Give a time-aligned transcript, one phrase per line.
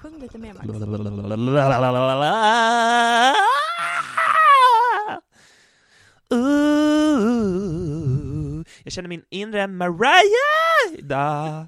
[0.00, 0.66] Sjung lite mer Max.
[7.28, 11.66] Ooh, jag känner min inre Mariah idag.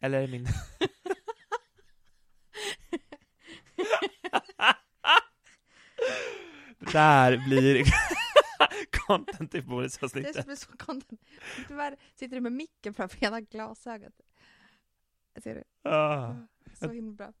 [0.00, 0.44] Eller min...
[6.78, 7.84] Det där blir
[9.06, 10.46] content i Det bonusavsnittet.
[10.46, 11.20] blir så content.
[11.68, 14.12] Tyvärr sitter du med micken framför ena glasögat.
[15.42, 15.90] Ser du?
[15.90, 16.34] Ah.
[16.80, 17.32] Så himla bra.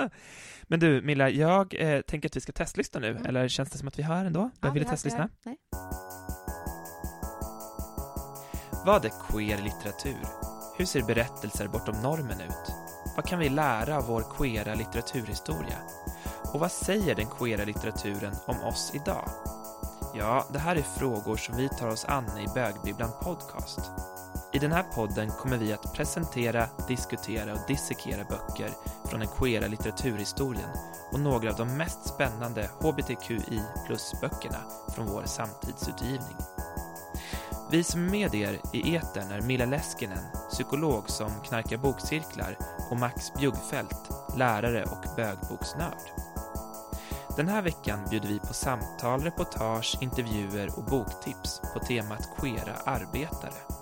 [0.62, 3.26] Men du, Milla, jag eh, tänker att vi ska testlyssna nu, Mm.
[3.26, 4.50] eller känns det som att vi har ändå?
[4.60, 5.20] Behöver vi vi testlyssna?
[5.20, 5.58] har- Nej.
[8.86, 10.26] Vad är queer litteratur?
[10.78, 12.72] Hur ser berättelser bortom normen ut?
[13.16, 15.78] Vad kan vi lära av vår queera litteraturhistoria?
[16.54, 19.28] Och vad säger den queera litteraturen om oss idag?
[20.14, 23.78] Ja, det här är frågor som vi tar oss an i Bögbibblan Podcast.
[24.52, 28.70] I den här podden kommer vi att presentera, diskutera och dissekera böcker
[29.04, 30.70] från den queera litteraturhistorien
[31.12, 34.58] och några av de mest spännande hbtqi plus-böckerna
[34.94, 36.36] från vår samtidsutgivning.
[37.70, 42.56] Vi som är med er i etern är Milla Leskinen, psykolog som knarkar bokcirklar
[42.90, 46.10] och Max Bjuggfeldt, lärare och bögboksnörd.
[47.36, 53.77] Den här veckan bjuder vi på samtal, reportage, intervjuer och boktips på temat queera arbetare.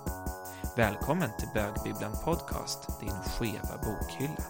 [0.76, 4.44] Välkommen till Bögbibblan Podcast, din skeva bokhylla.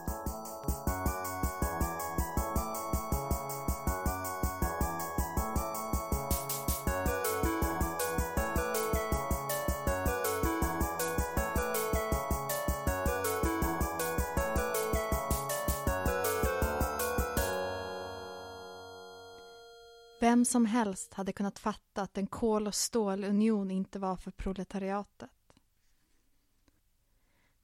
[20.21, 25.31] Vem som helst hade kunnat fatta att en kol och stålunion inte var för proletariatet.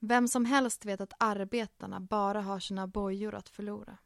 [0.04, 3.98] Vem som helst vet att arbetarna bara har sina bojor att förlora.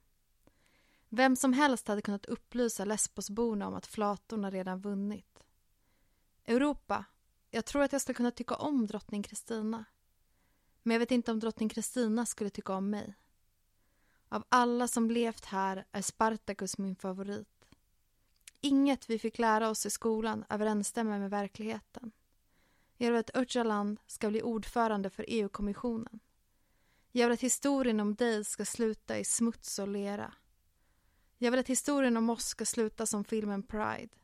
[1.08, 5.44] Vem som helst hade kunnat upplysa Lesbosborna om att flatorna redan vunnit.
[6.44, 7.04] Europa,
[7.50, 9.84] jag tror att jag skulle kunna tycka om drottning Kristina.
[10.82, 13.14] Men jag vet inte om drottning Kristina skulle tycka om mig.
[14.28, 17.68] Av alla som levt här är Spartacus min favorit.
[18.60, 22.12] Inget vi fick lära oss i skolan överensstämmer med verkligheten.
[22.96, 26.20] Jag vill att Öcalan ska bli ordförande för EU-kommissionen.
[27.12, 30.34] Jag vill att historien om dig ska sluta i smuts och lera.
[31.38, 34.14] Jag vill att historien om oss ska sluta som filmen Pride.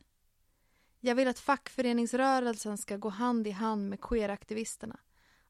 [0.99, 4.99] Jag vill att fackföreningsrörelsen ska gå hand i hand med queeraktivisterna.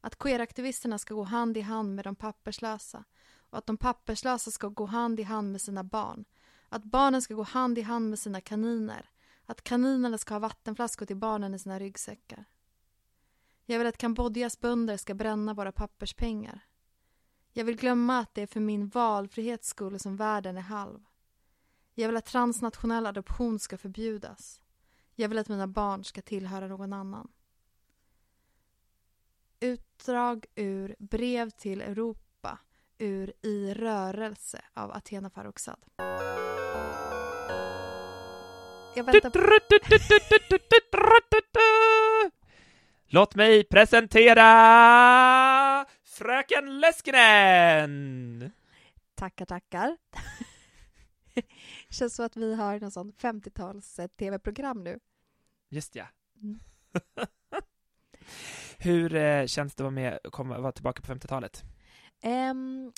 [0.00, 3.04] Att queeraktivisterna ska gå hand i hand med de papperslösa
[3.36, 6.24] och att de papperslösa ska gå hand i hand med sina barn.
[6.68, 9.10] Att barnen ska gå hand i hand med sina kaniner.
[9.46, 12.44] Att kaninerna ska ha vattenflaskor till barnen i sina ryggsäckar.
[13.66, 16.60] Jag vill att Kambodjas bönder ska bränna våra papperspengar.
[17.52, 21.00] Jag vill glömma att det är för min valfrihets skull som världen är halv.
[21.94, 24.60] Jag vill att transnationell adoption ska förbjudas.
[25.14, 27.28] Jag vill att mina barn ska tillhöra någon annan.
[29.60, 32.58] Utdrag ur Brev till Europa
[32.98, 35.86] ur I rörelse av Athena Farrokhzad.
[38.96, 39.38] Jag väntar på...
[43.06, 44.44] Låt mig presentera
[46.04, 48.50] Fröken Leskinen!
[49.14, 49.96] Tackar, tackar.
[51.90, 55.00] Känns så att vi har någon sån 50-tals eh, tv-program nu.
[55.68, 56.06] Just ja.
[56.42, 56.60] Mm.
[58.78, 61.64] Hur eh, känns det att vara, med, komma, vara tillbaka på 50-talet?
[62.22, 62.92] Ehm,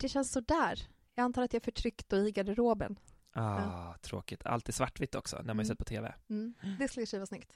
[0.00, 0.80] det känns så där.
[1.14, 2.98] Jag antar att jag är förtryckt och i garderoben.
[3.32, 4.46] Ah, Tråkigt.
[4.46, 5.64] Allt är svartvitt också, när man Mm.
[5.66, 6.14] sett på TV.
[6.30, 6.54] Mm.
[6.78, 7.52] Det skulle ju vara snyggt.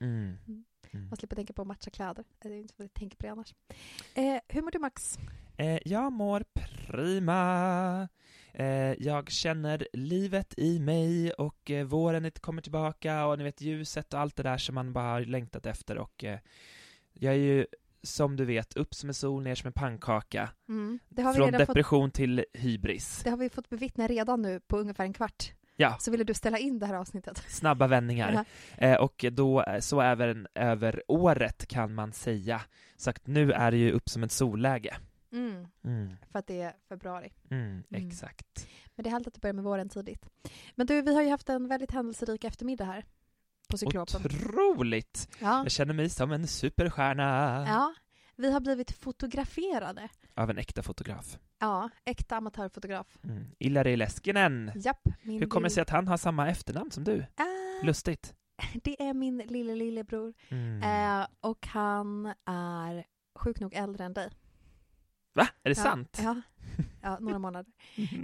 [0.00, 0.38] Mm.
[0.92, 1.08] Mm.
[1.08, 2.24] Man slipper tänka på att matcha kläder.
[2.42, 3.54] Det är inte vad jag tänker på det annars.
[4.14, 5.18] Eh, hur mår du Max?
[5.56, 6.44] Eh, jag mår
[6.86, 8.08] prima.
[8.52, 14.14] Eh, jag känner livet i mig och eh, våren kommer tillbaka och ni vet ljuset
[14.14, 16.38] och allt det där som man bara har längtat efter och eh,
[17.12, 17.66] jag är ju
[18.02, 20.50] som du vet upp som en sol, ner som en pannkaka.
[20.68, 20.98] Mm.
[21.16, 23.20] Från redan fått, depression till hybris.
[23.24, 25.52] det har vi fått bevittna redan nu på ungefär en kvart.
[25.80, 27.38] Ja, Så ville du ställa in det här avsnittet.
[27.48, 28.32] snabba vändningar.
[28.32, 28.44] Jaha.
[28.92, 32.60] Eh, och då, eh, så även över året kan man säga.
[32.96, 34.96] Så att nu är det ju upp som ett solläge.
[35.32, 35.66] Mm.
[35.84, 37.32] Mm, För att det är februari.
[37.50, 38.06] mm, Mm.
[38.08, 38.68] exakt.
[38.94, 40.26] Men det är härligt att det börjar med våren tidigt.
[40.74, 43.04] Men du, vi har ju haft en väldigt händelserik eftermiddag här.
[43.68, 44.20] På Cyklopen.
[44.24, 45.28] Otroligt!
[45.38, 45.62] Ja.
[45.62, 47.94] Jag känner mig som en superstjärna ja.
[48.36, 50.08] Vi har blivit fotograferade.
[50.40, 51.38] Av en äkta fotograf.
[51.58, 53.18] Ja, äkta amatörfotograf.
[53.24, 53.46] Mm.
[53.58, 54.72] Ilari Leskinen.
[54.74, 55.08] Japp.
[55.22, 57.26] Min Hur kommer det sig att han har samma efternamn som du?
[57.36, 58.34] Ah, Lustigt.
[58.82, 60.34] det är min lille lillebror.
[60.48, 60.82] Mm.
[60.82, 64.30] Eh, och han är sjukt nog äldre än dig.
[65.32, 65.48] Va?
[65.62, 66.20] Är det ja, sant?
[66.22, 66.40] Ja,
[67.02, 67.72] ja, några månader.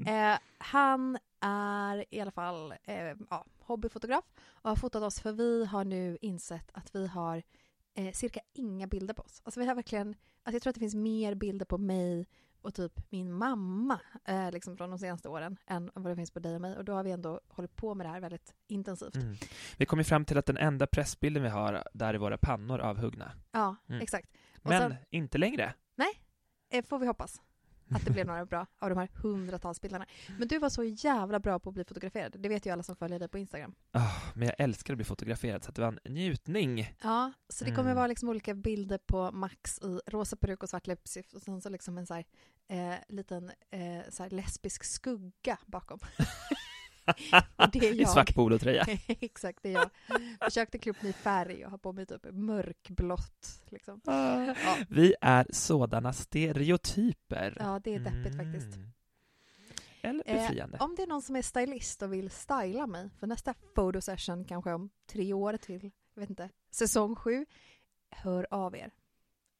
[0.06, 5.64] Eh, han är i alla fall eh, ja, hobbyfotograf och har fotat oss för vi
[5.64, 7.42] har nu insett att vi har
[8.12, 9.40] cirka inga bilder på oss.
[9.44, 10.14] Alltså vi har verkligen,
[10.46, 12.26] alltså jag tror att det finns mer bilder på mig
[12.62, 16.38] och typ min mamma eh, liksom från de senaste åren än vad det finns på
[16.40, 19.16] dig och mig och då har vi ändå hållit på med det här väldigt intensivt.
[19.16, 19.34] Mm.
[19.78, 22.80] Vi kom ju fram till att den enda pressbilden vi har, där är våra pannor
[22.80, 23.32] avhuggna.
[23.52, 24.00] Ja, Mm.
[24.00, 24.28] exakt.
[24.62, 25.74] Och Men sen- inte längre.
[26.70, 27.42] Eh, får vi hoppas
[27.90, 30.06] att det blev några bra av de här hundratals bilderna.
[30.38, 32.36] Men du var så jävla bra på att bli fotograferad.
[32.38, 33.74] Det vet ju alla som följer dig på Instagram.
[33.92, 36.94] Ah, men jag älskar att bli fotograferad, så att det var en njutning.
[37.02, 37.96] Ja, så det kommer Mm.
[37.96, 41.68] vara liksom olika bilder på Max i rosa peruk och svart läppstift och sen så
[41.68, 42.24] liksom en så här,
[42.68, 43.80] eh, liten eh,
[44.10, 45.98] så här lesbisk skugga bakom.
[47.72, 48.08] Det är I jag.
[48.10, 48.86] svart polotröja.
[49.06, 49.90] Exakt, det är jag.
[50.44, 53.62] Försökte klä upp mig i färg och ha på mig typ mörkblått.
[53.68, 54.00] Liksom.
[54.04, 54.54] Ja.
[54.88, 57.56] Vi är sådana stereotyper.
[57.60, 58.76] ja, det är deppigt faktiskt.
[58.76, 58.92] Mm.
[60.02, 60.78] Eller Eh, befriande.
[60.78, 64.72] om det är någon som är stylist och vill styla mig för nästa photosession kanske
[64.72, 67.46] om tre år till, jag vet inte, säsong sju,
[68.10, 68.90] hör av er.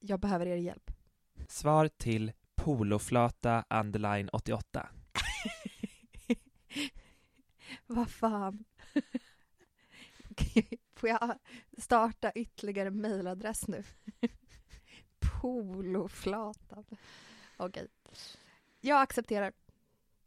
[0.01, 0.91] Jag behöver er hjälp.
[1.49, 4.89] Svar till poloflata underline 88.
[7.87, 8.65] Vad fan.
[10.95, 11.39] Får jag
[11.79, 13.85] starta ytterligare mejladress nu?
[15.41, 16.85] Poloflatan.
[17.57, 17.89] Okej.
[18.81, 19.53] Jag accepterar.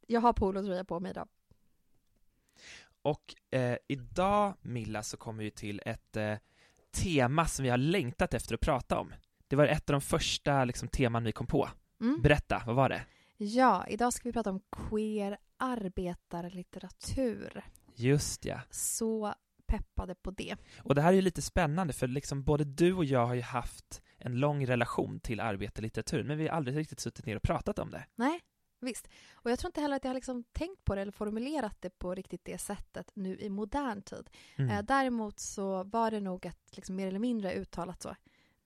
[0.07, 1.27] Jag har polotröja på mig idag.
[3.01, 6.38] Och eh, idag, Milla, så kommer vi till ett eh,
[6.91, 9.13] tema som vi har längtat efter att prata om.
[9.47, 11.69] Det var ett av de första liksom, teman vi kom på.
[12.01, 12.21] Mm.
[12.21, 13.06] Berätta, vad var det?
[13.41, 17.63] Ja, idag ska vi prata om queer arbetarlitteratur.
[17.95, 18.62] Just ja.
[18.69, 19.33] Så
[19.65, 20.56] peppade på det.
[20.83, 23.41] Och det här är ju lite spännande, för liksom både du och jag har ju
[23.41, 27.80] haft en lång relation till arbetarlitteratur, men vi har aldrig riktigt suttit ner och pratat
[27.80, 28.06] om det.
[28.15, 28.39] Nej,
[28.81, 29.07] visst.
[29.33, 32.00] Och jag tror inte heller att jag har liksom tänkt på det eller formulerat det
[32.00, 34.30] på riktigt det sättet nu i modern tid.
[34.57, 34.71] Mm.
[34.71, 38.15] Eh, däremot så var det nog ett liksom mer eller mindre uttalat så,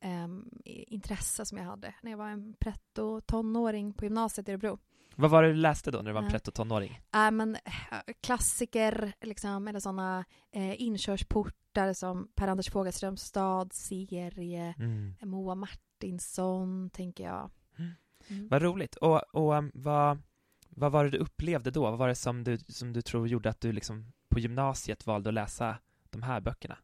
[0.03, 4.79] ehm, intresse som jag hade när jag var en pretto tonåring på gymnasiet i Örebro.
[5.15, 7.01] Vad var det du läste då när du var en pretto-tonåring?
[7.13, 15.15] Äh, men, eh, klassiker, liksom, eller sådana eh, inkörsportar som Per-Anders Fogelströms stad-serie, Mm.
[15.21, 17.51] Moa Martinsson, tänker jag.
[17.77, 17.91] Mm.
[18.27, 18.47] Mm.
[18.47, 18.95] Vad roligt.
[18.95, 20.21] Och, och um, vad,
[20.69, 21.81] vad var det du upplevde då?
[21.81, 25.29] Vad var det som du, som du tror gjorde att du liksom på gymnasiet valde
[25.29, 25.77] att läsa
[26.09, 26.77] de här böckerna?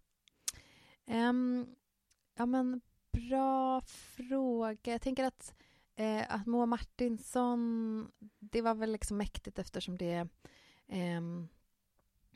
[1.08, 1.68] Ehm,
[2.38, 4.92] ja, men bra fråga.
[4.92, 5.54] Jag tänker att,
[5.96, 10.28] eh, att Moa Martinsson, det var väl liksom mäktigt eftersom det
[10.90, 11.22] Eh,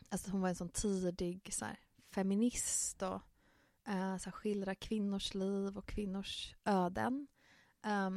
[0.09, 1.79] alltså hon var en sån tidig så här,
[2.11, 3.21] feminist och
[3.87, 7.27] eh, så här, skildrar kvinnors liv och kvinnors öden
[7.85, 8.09] eh,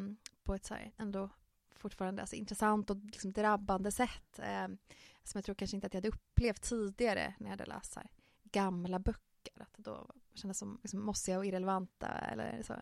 [0.43, 1.31] på ett så här, ändå
[1.75, 4.79] fortfarande alltså, intressant och liksom, drabbande sätt ehm,
[5.23, 8.11] som jag tror kanske inte att jag hade upplevt tidigare när jag hade läst här,
[8.45, 9.63] gamla böcker.
[9.63, 12.09] Att då kändes som liksom, mossiga och irrelevanta.
[12.09, 12.75] Eller så.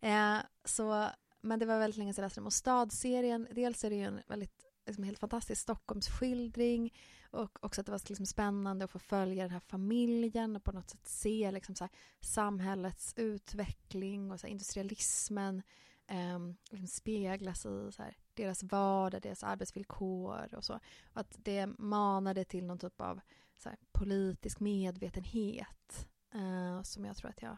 [0.00, 1.08] Eh, så,
[1.40, 2.46] men det var väldigt länge sedan jag läste dem.
[2.46, 6.94] Och Stadserien, dels är det ju en väldigt liksom, helt fantastisk Stockholmsskildring
[7.30, 10.72] och också att det var liksom, spännande att få följa den här familjen och på
[10.72, 11.90] något sätt se liksom, så här,
[12.20, 15.62] samhällets utveckling och så här, industrialismen
[16.06, 16.38] eh,
[16.70, 20.74] liksom, speglas i så här, deras vardag, deras arbetsvillkor och så.
[21.12, 23.20] Och att det manade till någon typ av
[23.56, 27.56] så här, politisk medvetenhet eh, som jag tror att jag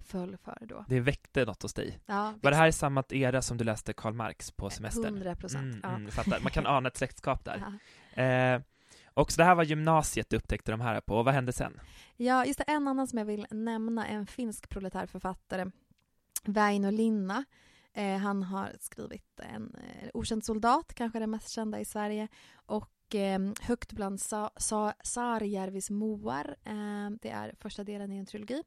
[0.00, 0.84] föll för då.
[0.88, 2.00] Det väckte något hos dig.
[2.06, 5.04] Ja, Var det här i samma era som du läste Karl Marx på semestern?
[5.04, 5.62] 100 procent.
[5.62, 6.22] Mm, ja.
[6.24, 6.42] mm.
[6.42, 7.78] Man kan ana ett släktskap där.
[8.14, 8.22] Ja.
[8.22, 8.60] Eh,
[9.14, 11.80] och så det här var gymnasiet du upptäckte de här på, och vad hände sen?
[12.16, 15.70] Ja, just det, en annan som jag vill nämna, en finsk proletärförfattare,
[16.44, 17.44] Väinö Linna.
[17.92, 22.90] Eh, han har skrivit en eh, Okänd soldat, kanske den mest kända i Sverige, och
[23.14, 26.56] eh, Högt bland Sa- Sa- Saarjärvis moar.
[26.64, 28.62] Eh, det är första delen i en trilogi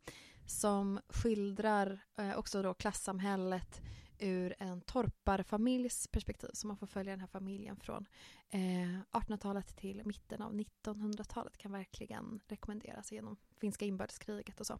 [0.45, 3.81] som skildrar eh, också då klassamhället
[4.19, 6.49] ur en torparfamiljs perspektiv.
[6.53, 8.05] Så man får följa den här familjen från
[8.49, 11.57] eh, 1800-talet till mitten av 1900-talet.
[11.57, 14.79] Kan verkligen rekommenderas genom finska inbördeskriget och så.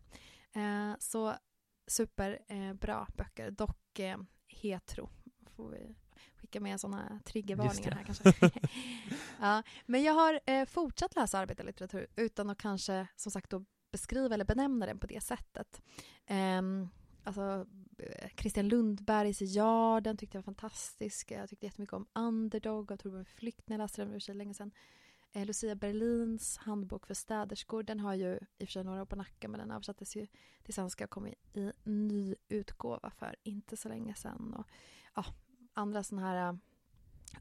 [0.54, 1.34] Eh, så
[1.88, 4.18] superbra eh, böcker, dock eh,
[4.48, 5.10] hetero.
[5.56, 5.96] Får vi
[6.54, 8.34] skicka med sådana triggervarningar här kanske.
[9.40, 14.34] ja, men jag har eh, fortsatt läsa arbetarlitteratur utan att kanske som sagt då beskriva
[14.34, 15.82] eller benämna den på det sättet.
[16.26, 16.90] Ehm,
[17.24, 17.66] alltså,
[17.98, 21.32] eh, Christian Lundbergs Jarden tyckte jag var fantastisk.
[21.32, 24.54] Jag tyckte jättemycket om Underdog av Torbjörn Flykt när jag läste den för sig länge
[24.54, 24.72] sedan.
[25.34, 29.06] Eh, Lucia Berlins handbok för städerskor, den har ju i och för sig några år
[29.06, 30.28] på nacken men den översattes ju
[30.64, 34.54] till svenska och kom i, i ny utgåva för inte så länge sedan.
[34.54, 34.66] Och,
[35.16, 35.26] ja,
[35.74, 36.58] andra sådana här uh,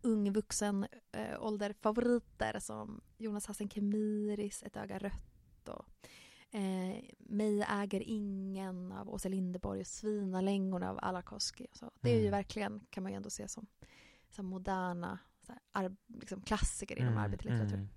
[0.03, 0.87] ung vuxen
[1.17, 5.87] uh, ålder favoriter som Jonas Hassen Kemiris, Ett öga rött och
[6.55, 11.67] eh, Mig äger ingen av Åsa Linderborg och Svinalängorna av Alakoski.
[11.73, 12.31] Så det är ju Mm.
[12.31, 13.67] verkligen, kan man ju ändå se som,
[14.31, 17.75] som moderna så här, ar, liksom klassiker inom Mm, arbetarlitteratur.
[17.77, 17.89] mm.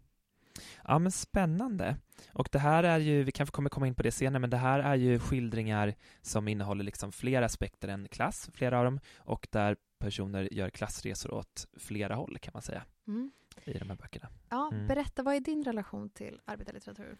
[0.84, 1.98] Ja, men spännande.
[2.34, 4.58] Och det här är ju, vi kanske kommer komma in på det senare, men det
[4.58, 9.48] här är ju skildringar som innehåller liksom fler aspekter än klass, flera av dem, och
[9.51, 13.31] där personer gör klassresor åt flera håll, kan man säga, Mm.
[13.63, 14.29] i de här böckerna.
[14.49, 14.87] Ja, Mm.
[14.87, 17.17] berätta, vad är din relation till arbetarlitteratur?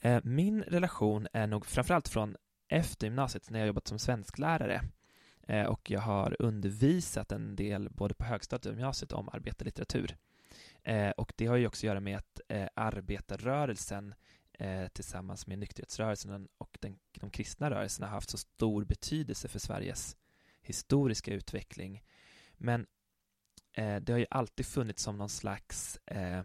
[0.00, 2.36] Eh, Min relation är nog framförallt från
[2.68, 4.82] efter gymnasiet, när jag jobbat som svensklärare.
[5.42, 10.16] Eh, Och jag har undervisat en del, både på högstadiet och gymnasiet, om arbetarlitteratur.
[10.82, 14.14] Eh, Och det har ju också att göra med att eh, arbetarrörelsen
[14.92, 20.16] tillsammans med nykterhetsrörelsen och den, de kristna rörelserna har haft så stor betydelse för Sveriges
[20.62, 22.02] historiska utveckling.
[22.58, 22.86] Men
[23.72, 26.42] eh, det har ju alltid funnits som någon slags eh,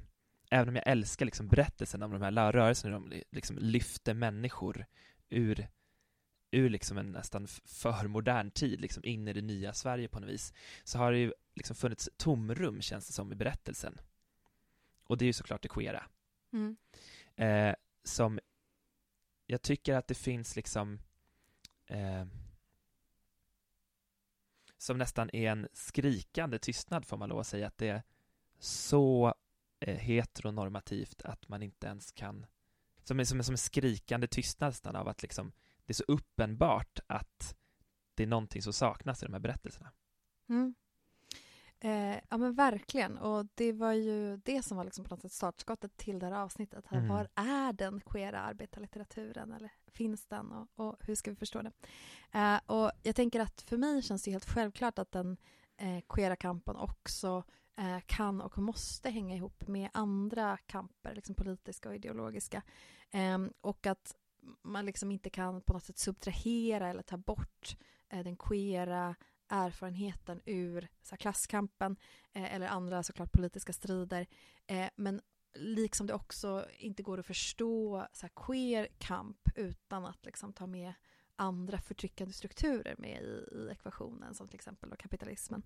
[0.53, 4.86] även om jag älskar liksom berättelsen om de här rörelserna, hur de liksom lyfter människor
[5.29, 5.67] ur,
[6.51, 10.29] ur liksom en nästan för modern tid, liksom in i det nya Sverige på något
[10.29, 10.53] vis,
[10.84, 13.98] så har det ju liksom funnits tomrum, känns det som, i berättelsen.
[15.03, 16.03] Och det är ju såklart det queera.
[16.53, 16.77] Mm.
[17.36, 18.39] Eh, som
[19.46, 21.00] jag tycker att det finns liksom
[21.88, 22.25] eh,
[24.83, 28.03] som nästan är en skrikande tystnad får man lov att säga att det är
[28.59, 29.33] så
[29.79, 32.45] eh, heteronormativt att man inte ens kan
[33.03, 35.51] som är som, en- som en skrikande tystnad nästan av att liksom
[35.85, 37.55] det är så uppenbart att
[38.13, 39.91] det är någonting som saknas i de här berättelserna.
[40.49, 40.75] Mm.
[41.83, 43.17] Eh, ja men verkligen.
[43.17, 46.33] Och det var ju det som var liksom på något sätt startskottet till det här
[46.33, 46.85] avsnittet.
[46.87, 47.09] Här, Mm.
[47.09, 49.51] Var är den queera arbetarlitteraturen?
[49.51, 50.51] Eller finns den?
[50.51, 51.71] Och, och hur ska vi förstå det?
[52.31, 55.37] Eh, och jag tänker att för mig känns det helt självklart att den
[55.77, 57.43] eh, queera kampen också
[57.77, 62.61] eh, kan och måste hänga ihop med andra kamper, liksom politiska och ideologiska.
[63.11, 64.15] Eh, och att
[64.61, 67.77] man liksom inte kan på något sätt subtrahera eller ta bort
[68.09, 69.15] eh, den queera
[69.53, 71.95] erfarenheten ur så här, klasskampen
[72.33, 74.27] eh, eller andra såklart politiska strider.
[74.67, 75.22] Eh, men
[75.55, 80.67] liksom det också inte går att förstå så här, queer kamp utan att liksom, ta
[80.67, 80.93] med
[81.35, 85.63] andra förtryckande strukturer med i, i ekvationen som till exempel då kapitalismen.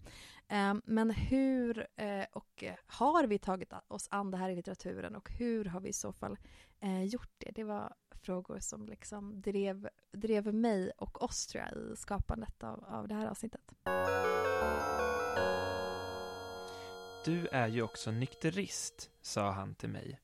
[0.47, 5.15] Eh, men hur eh, och eh, har vi tagit oss an det här i litteraturen
[5.15, 6.37] och hur har vi i så fall
[6.79, 7.51] eh, gjort det?
[7.55, 12.85] Det var frågor som liksom drev, drev mig och oss tror jag i skapandet av,
[12.85, 13.73] av det här avsnittet.
[17.25, 20.19] Du är ju också nykterist, sa han till mig.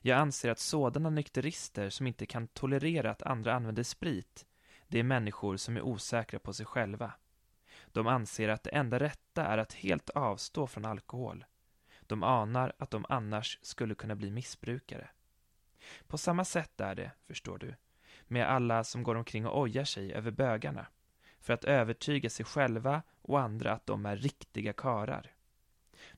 [0.00, 4.46] Jag anser att sådana nykterister som inte kan tolerera att andra använder sprit,
[4.88, 7.12] det är människor som är osäkra på sig själva.
[7.86, 11.44] De anser att det enda rätta är att helt avstå från alkohol.
[12.00, 15.08] De anar att de annars skulle kunna bli missbrukare.
[16.06, 17.74] På samma sätt är det, förstår du,
[18.26, 20.86] med alla som går omkring och ojar sig över bögarna,
[21.40, 25.34] för att övertyga sig själva och andra att de är riktiga karar.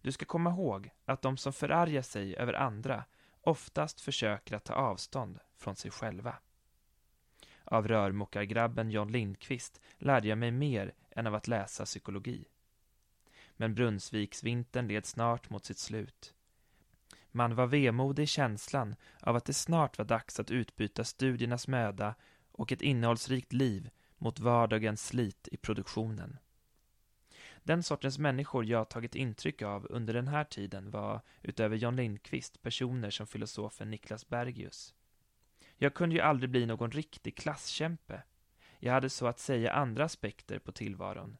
[0.00, 3.04] Du ska komma ihåg att de som förargar sig över andra
[3.40, 6.36] oftast försöker att ta avstånd från sig själva.
[7.68, 12.44] Av rörmokargrabben John Lindqvist lärde jag mig mer än av att läsa psykologi.
[13.56, 16.34] Men Brunnsviksvintern led snart mot sitt slut.
[17.30, 22.14] Man var vemodig i känslan av att det snart var dags att utbyta studiernas möda
[22.52, 26.38] och ett innehållsrikt liv mot vardagens slit i produktionen.
[27.62, 32.62] Den sortens människor jag tagit intryck av under den här tiden var, utöver John Lindqvist,
[32.62, 34.94] personer som filosofen Niklas Bergius.
[35.76, 38.22] Jag kunde ju aldrig bli någon riktig klasskämpe.
[38.78, 41.36] Jag hade så att säga andra aspekter på tillvaron.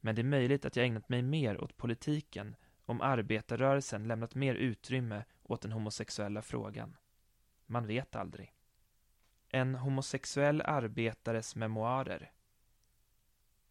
[0.00, 4.54] Men det är möjligt att jag ägnat mig mer åt politiken om arbetarrörelsen lämnat mer
[4.54, 6.96] utrymme åt den homosexuella frågan.
[7.66, 8.52] Man vet aldrig.
[9.48, 12.32] En homosexuell arbetares memoarer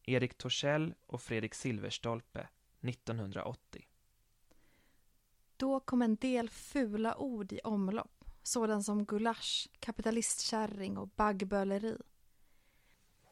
[0.04, 2.48] Erik Torssell och Fredrik Silverstolpe
[2.82, 3.88] 1980
[5.58, 8.15] Då kom en del fula ord i omlopp,
[8.48, 11.98] sådan som gulasch, kapitalistkärring och baggböleri.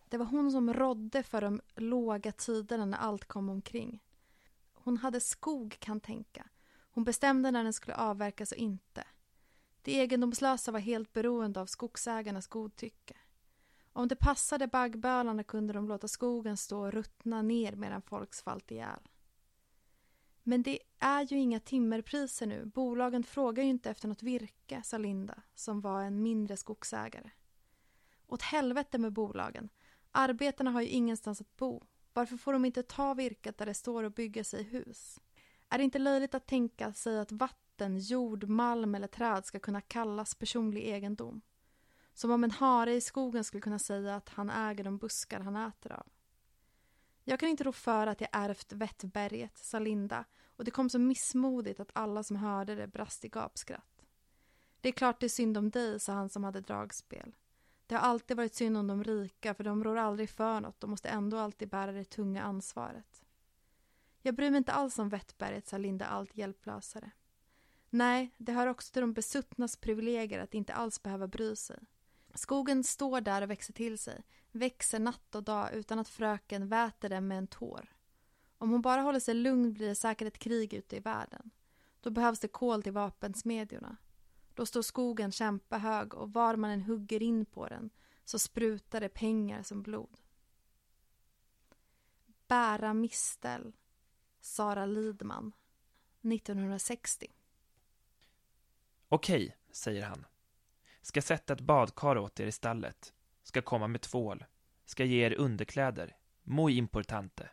[0.09, 4.03] Det var hon som rådde för de låga tiderna när allt kom omkring.
[4.73, 6.47] Hon hade skog kan tänka.
[6.91, 9.03] Hon bestämde när den skulle avverkas och inte.
[9.81, 13.15] De egendomslösa var helt beroende av skogsägarnas godtycke.
[13.93, 18.71] Om det passade baggbölarna kunde de låta skogen stå och ruttna ner medan folk svalt
[18.71, 19.09] ihjäl.
[20.43, 22.65] Men det är ju inga timmerpriser nu.
[22.65, 27.29] Bolagen frågar ju inte efter något virke, sa Linda, som var en mindre skogsägare.
[28.27, 29.69] Åt helvete med bolagen.
[30.11, 31.83] Arbetarna har ju ingenstans att bo.
[32.13, 35.19] Varför får de inte ta virket där det står och bygga sig hus?
[35.69, 39.81] Är det inte löjligt att tänka sig att vatten, jord, malm eller träd ska kunna
[39.81, 41.41] kallas personlig egendom?
[42.13, 45.55] Som om en hare i skogen skulle kunna säga att han äger de buskar han
[45.55, 46.07] äter av.
[47.23, 50.99] Jag kan inte rå för att jag ärvt Vettberget, sa Linda och det kom så
[50.99, 54.05] missmodigt att alla som hörde det brast i gapskratt.
[54.81, 57.35] Det är klart det är synd om dig, sa han som hade dragspel.
[57.87, 60.89] Det har alltid varit synd om de rika för de rår aldrig för något och
[60.89, 63.23] måste ändå alltid bära det tunga ansvaret.
[64.21, 67.11] Jag bryr mig inte alls om Vettberget, sa Linda allt hjälplösare.
[67.89, 71.79] Nej, det hör också till de besuttnas privilegier att inte alls behöva bry sig.
[72.33, 77.09] Skogen står där och växer till sig, växer natt och dag utan att fröken väter
[77.09, 77.93] den med en tår.
[78.57, 81.51] Om hon bara håller sig lugn blir det säkert ett krig ute i världen.
[82.01, 83.97] Då behövs det kol till vapensmedjorna.
[84.53, 87.89] Då står skogen kämpahög och var man än hugger in på den
[88.25, 90.17] så sprutar det pengar som blod.
[92.47, 93.73] Bära mistel,
[94.41, 95.53] Sara Lidman,
[96.21, 97.27] 1960.
[99.09, 100.25] Okej, säger han.
[101.03, 103.13] Ska sätta ett badkar åt er i stallet.
[103.43, 104.45] Ska komma med tvål.
[104.85, 106.15] Ska ge er underkläder.
[106.43, 107.49] Muy importante.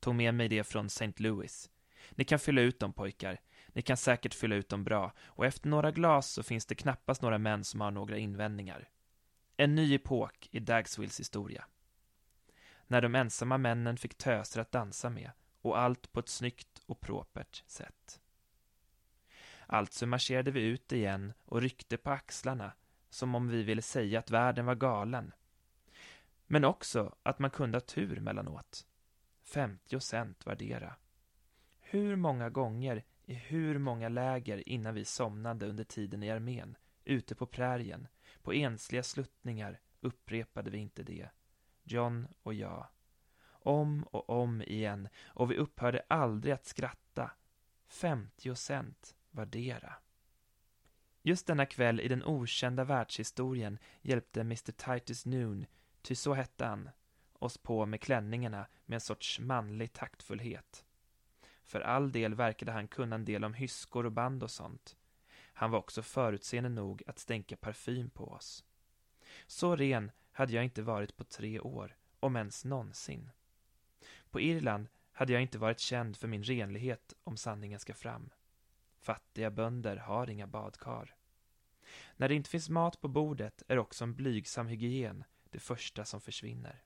[0.00, 1.12] Tog med mig det från St.
[1.16, 1.70] Louis.
[2.10, 3.40] Ni kan fylla ut dem pojkar.
[3.68, 7.22] Ni kan säkert fylla ut dem bra och efter några glas så finns det knappast
[7.22, 8.88] några män som har några invändningar.
[9.56, 11.64] En ny epok i Dagswills historia.
[12.86, 15.30] När de ensamma männen fick töser att dansa med
[15.62, 18.20] och allt på ett snyggt och propert sätt.
[19.66, 22.72] Alltså marscherade vi ut igen och ryckte på axlarna
[23.10, 25.32] som om vi ville säga att världen var galen.
[26.46, 28.86] Men också att man kunde ha tur mellanåt.
[29.42, 30.96] 50 cent vardera.
[31.80, 37.34] Hur många gånger i hur många läger innan vi somnade under tiden i armén, ute
[37.34, 38.08] på prärien,
[38.42, 41.28] på ensliga sluttningar upprepade vi inte det,
[41.82, 42.86] John och jag.
[43.46, 47.30] Om och om igen, och vi upphörde aldrig att skratta.
[47.88, 49.94] 50 cent värdera.
[51.22, 55.66] Just denna kväll i den okända världshistorien hjälpte Mr Titus Noon,
[56.02, 56.90] ty så hette han,
[57.32, 60.84] oss på med klänningarna med en sorts manlig taktfullhet.
[61.64, 64.96] För all del verkade han kunna en del om hyskor och band och sånt.
[65.52, 68.64] Han var också förutseende nog att stänka parfym på oss.
[69.46, 73.30] Så ren hade jag inte varit på tre år, om ens någonsin.
[74.30, 78.30] På Irland hade jag inte varit känd för min renlighet om sanningen ska fram.
[79.04, 81.14] Fattiga bönder har inga badkar.
[82.16, 86.20] När det inte finns mat på bordet är också en blygsam hygien det första som
[86.20, 86.82] försvinner.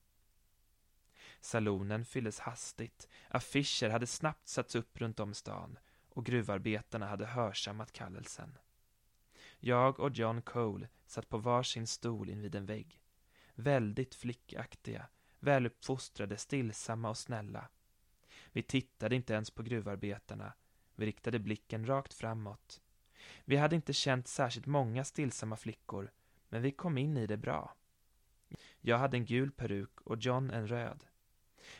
[1.41, 5.79] Salonen fylldes hastigt, affischer hade snabbt satts upp runt om stan
[6.09, 8.59] och gruvarbetarna hade hörsammat kallelsen.
[9.59, 13.01] Jag och John Cole satt på varsin stol invid en vägg.
[13.55, 17.69] Väldigt flickaktiga, väluppfostrade, stillsamma och snälla.
[18.53, 20.53] Vi tittade inte ens på gruvarbetarna
[20.99, 22.81] vi riktade blicken rakt framåt.
[23.45, 26.11] Vi hade inte känt särskilt många stillsamma flickor,
[26.49, 27.75] men vi kom in i det bra.
[28.81, 31.05] Jag hade en gul peruk och John en röd.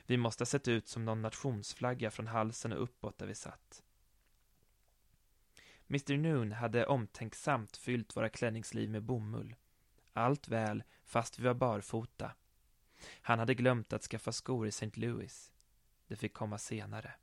[0.07, 3.83] Vi måste ha sett ut som någon nationsflagga från halsen och uppåt där vi satt.
[5.89, 9.55] Mr Noon hade omtänksamt fyllt våra klänningsliv med bomull.
[10.13, 12.33] Allt väl, fast vi var barfota.
[13.21, 14.91] Han hade glömt att skaffa skor i St.
[14.95, 15.53] Louis.
[16.07, 17.15] Det fick komma senare.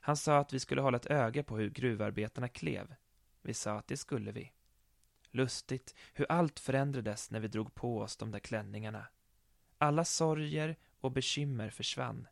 [0.00, 2.94] Han sa att vi skulle hålla ett öga på hur gruvarbetarna klev.
[3.42, 4.52] Vi sa att det skulle vi.
[5.30, 9.06] Lustigt hur allt förändrades när vi drog på oss de där klänningarna.
[9.78, 12.28] Alla sorger och bekymmer försvann.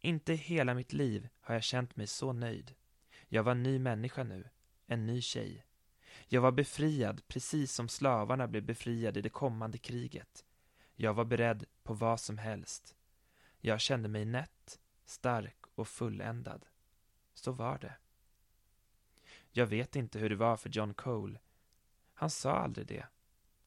[0.00, 2.74] Inte i hela mitt liv har jag känt mig så nöjd.
[3.28, 4.48] Jag var en ny människa nu,
[4.86, 5.64] en ny tjej.
[6.28, 10.44] Jag var befriad precis som slavarna blev befriade i det kommande kriget.
[10.96, 12.94] Jag var beredd på vad som helst.
[13.60, 16.66] Jag kände mig nätt, stark och fulländad.
[17.34, 17.94] Så var det.
[19.50, 21.38] Jag vet inte hur det var för John Cole.
[22.14, 23.06] Han sa aldrig det.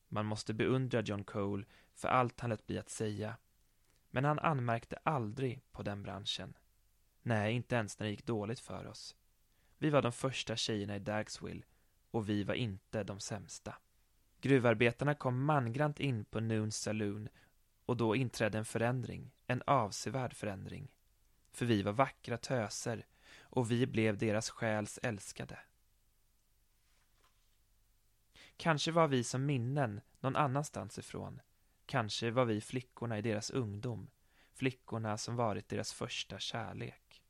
[0.07, 3.37] Man måste beundra John Cole för allt han lät bli att säga.
[4.09, 6.53] Men han anmärkte aldrig på den branschen.
[7.21, 9.15] Nej, inte ens när det gick dåligt för oss.
[9.77, 11.63] Vi var de första tjejerna i Dagsville
[12.11, 13.77] och vi var inte de sämsta.
[14.41, 17.29] Gruvarbetarna kom mangrant in på Noons Saloon
[17.85, 20.91] och då inträdde en förändring, en avsevärd förändring
[21.57, 23.05] för vi var vackra töser
[23.39, 25.59] och vi blev deras själs älskade.
[28.57, 31.41] Kanske var vi som minnen någon annanstans ifrån.
[31.85, 34.09] Kanske var vi flickorna i deras ungdom,
[34.53, 37.23] flickorna som varit deras första kärlek.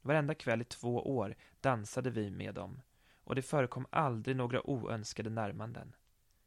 [0.00, 2.82] Varenda kväll i två år dansade vi med dem
[3.24, 5.94] och det förekom aldrig några oönskade närmanden.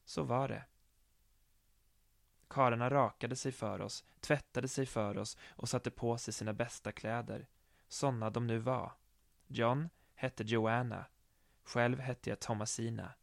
[0.06, 0.66] Så var det.
[2.50, 6.92] Karlarna rakade sig för oss, tvättade sig för oss och satte på sig sina bästa
[6.92, 7.48] kläder,
[7.88, 8.92] sådana de nu var.
[9.48, 11.06] John hette Joanna,
[11.64, 13.14] själv hette jag Thomasina.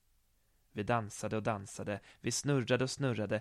[0.73, 3.41] Vi dansade och dansade, vi snurrade och snurrade.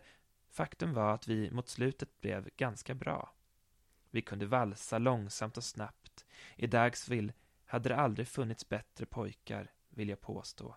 [0.50, 3.34] Faktum var att vi mot slutet blev ganska bra.
[4.10, 6.26] Vi kunde valsa långsamt och snabbt.
[6.56, 7.34] I Dagsville
[7.65, 10.76] hade det aldrig funnits bättre pojkar, vill jag påstå.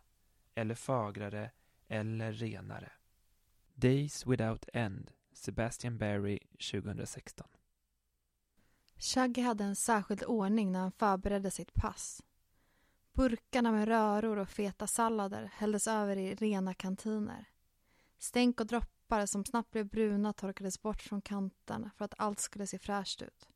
[0.54, 1.50] Eller fagrare,
[1.88, 2.92] eller renare.
[3.80, 6.38] Days Without End, Sebastian Barry
[6.72, 7.46] 2016.
[8.98, 12.22] Shaggy hade en särskild ordning när han förberedde sitt pass.
[13.12, 17.44] Burkarna med röror och feta sallader hälldes över i rena kantiner.
[18.18, 22.66] Stänk och droppar som snabbt blev bruna torkades bort från kanterna för att allt skulle
[22.66, 23.48] se fräscht ut.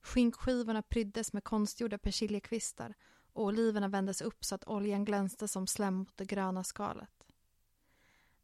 [0.00, 2.94] Skinkskivorna pryddes med konstgjorda persiljekvistar
[3.32, 7.15] och oliverna vändes upp så att oljan glänste som slem mot det gröna skalet.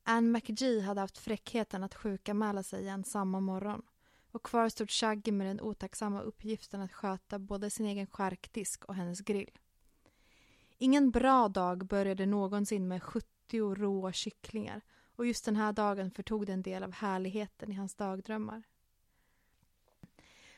[0.05, 3.83] Anne McGee hade haft fräckheten att sjukanmäla sig igen samma morgon
[4.31, 8.95] och kvar stod Shaggy med den otacksamma uppgiften att sköta både sin egen skärkdisk och
[8.95, 9.59] hennes grill.
[10.79, 14.81] Ingen bra dag började någonsin med 70 råa kycklingar
[15.17, 18.63] och just den här dagen förtog det en del av härligheten i hans dagdrömmar.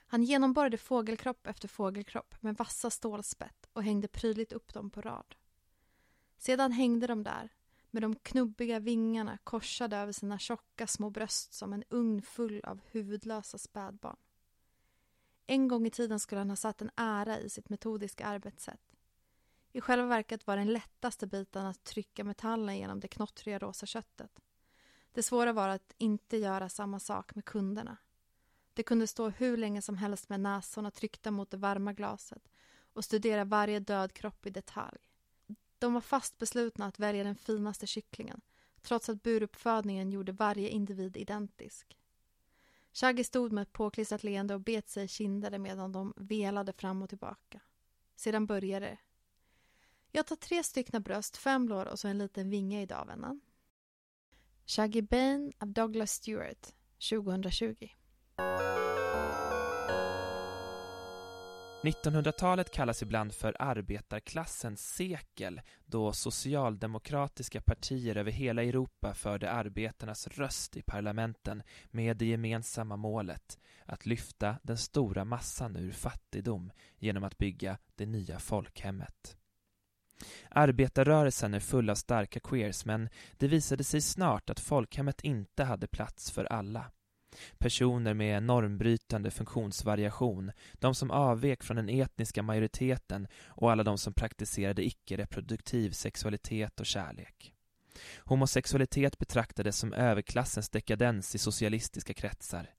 [0.07, 5.35] Han genomborrade fågelkropp efter fågelkropp med vassa stålspett och hängde prydligt upp dem på rad.
[6.39, 7.54] Sedan hängde de där
[7.95, 12.81] med de knubbiga vingarna korsade över sina tjocka små bröst som en ugn full av
[12.91, 14.17] huvudlösa spädbarn.
[15.47, 18.97] En gång i tiden skulle han ha satt en ära i sitt metodiska arbetssätt.
[19.73, 24.41] I själva verket var den lättaste biten att trycka metallen genom det knottriga rosa köttet.
[25.13, 27.97] Det svåra var att inte göra samma sak med kunderna.
[28.73, 32.49] De kunde stå hur länge som helst med näsorna tryckta mot det varma glaset
[32.93, 35.14] och studera varje död kropp i detalj.
[35.79, 38.41] De var fast beslutna att välja den finaste kycklingen
[38.85, 41.99] trots att buruppfödningen gjorde varje individ identisk.
[42.93, 47.03] Shaggy stod med ett påklistrat leende och bet sig i kinderna medan de velade fram
[47.03, 47.61] och tillbaka.
[48.17, 48.99] Sedan började det.
[50.13, 53.41] Jag tar tre styckna bröst, fem lår och så en liten vinge idag, vännen.
[54.67, 56.75] Shaggy Bane av Douglas Stewart,
[57.11, 57.89] 2020.
[61.85, 70.77] 1900-talet kallas ibland för arbetarklassens sekel då socialdemokratiska partier över hela Europa förde arbetarnas röst
[70.77, 77.39] i parlamenten med det gemensamma målet att lyfta den stora massan ur fattigdom genom att
[77.39, 79.37] bygga det nya folkhemmet.
[80.49, 85.87] Arbetarrörelsen är full av starka queers men det visade sig snart att folkhemmet inte hade
[85.87, 86.91] plats för alla.
[87.59, 94.15] Personer med normbrytande funktionsvariation, de som avvek från den etniska majoriteten och alla de som
[94.15, 97.55] praktiserade icke-reproduktiv sexualitet och kärlek.
[98.19, 102.71] Homosexualitet betraktades som överklassens dekadens i socialistiska kretsar.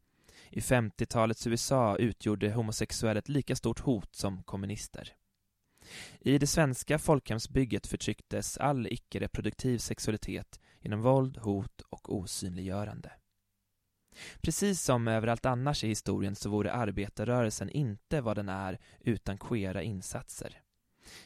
[0.49, 5.13] I 50-talets USA utgjorde homosexuella ett lika stort hot som kommunister.
[6.19, 13.11] I det svenska folkhemsbygget förtrycktes all icke-reproduktiv sexualitet genom våld, hot och osynliggörande.
[14.41, 19.83] Precis som överallt annars i historien så vore arbetarrörelsen inte vad den är utan queera
[19.83, 20.61] insatser.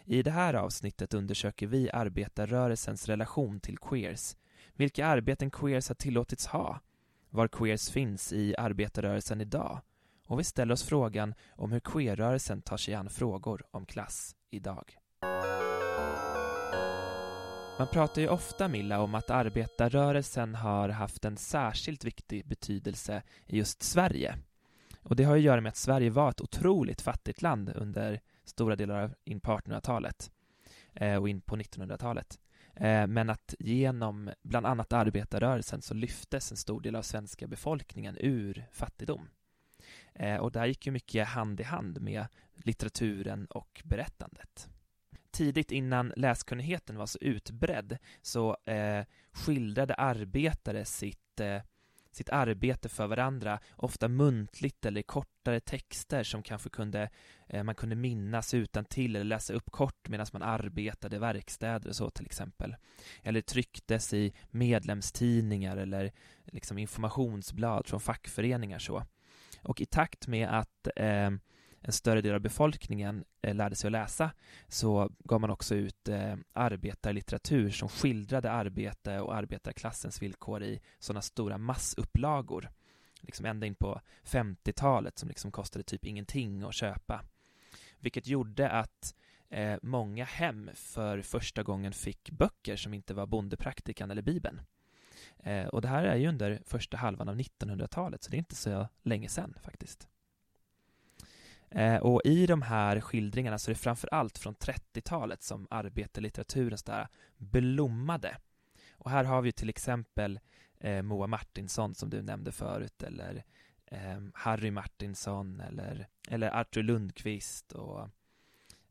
[0.05, 4.35] I det här avsnittet undersöker vi arbetarrörelsens relation till queers,
[4.73, 6.79] vilka arbeten queers har tillåtits ha,
[7.29, 9.81] var queers finns i arbetarrörelsen idag
[10.29, 14.97] och vi ställer oss frågan om hur queerrörelsen tar sig an frågor om klass idag.
[17.79, 23.57] Man pratar ju ofta, Milla, om att arbetarrörelsen har haft en särskilt viktig betydelse i
[23.57, 24.35] just Sverige.
[25.03, 28.75] Och det har att göra med att Sverige var ett otroligt fattigt land under stora
[28.75, 30.31] delar av in på 1800-talet
[30.93, 32.39] eh, och in på 1900-talet.
[32.75, 38.17] Eh, men att genom bland annat arbetarrörelsen så lyftes en stor del av svenska befolkningen
[38.19, 39.29] ur fattigdom.
[40.13, 44.69] Eh, och det här gick ju mycket hand i hand med litteraturen och berättandet
[45.39, 51.61] tidigt innan läskunnigheten var så utbredd så eh, skildrade arbetare sitt, eh,
[52.11, 57.09] sitt arbete för varandra, ofta muntligt eller i kortare texter som kanske kunde,
[57.47, 61.89] eh, man kunde minnas utan till eller läsa upp kort medan man arbetade i verkstäder
[61.89, 62.75] och så till exempel.
[63.23, 66.11] Eller trycktes i medlemstidningar eller
[66.45, 69.05] liksom informationsblad från fackföreningar så.
[69.63, 71.29] Och i takt med att eh,
[71.81, 74.31] en större del av befolkningen eh, lärde sig att läsa
[74.67, 81.21] så gav man också ut eh, arbetarlitteratur som skildrade arbete och arbetarklassens villkor i sådana
[81.21, 82.69] stora massupplagor
[83.21, 87.23] liksom ända in på 50-talet som liksom kostade typ ingenting att köpa
[87.99, 89.15] vilket gjorde att
[89.49, 94.61] eh, många hem för första gången fick böcker som inte var bondepraktikan eller bibeln
[95.71, 98.87] och det här är ju under första halvan av 1900-talet, så det är inte så
[99.03, 100.07] länge sedan faktiskt.
[101.71, 107.07] Eh, och i de här skildringarna så är det framför allt från 30-talet som arbetarlitteraturen
[107.37, 108.37] blommade.
[108.91, 110.39] Och här har vi till exempel
[110.79, 113.43] eh, Moa Martinsson som du nämnde förut eller
[113.85, 118.09] eh, Harry Martinsson eller, eller Arthur Lundqvist och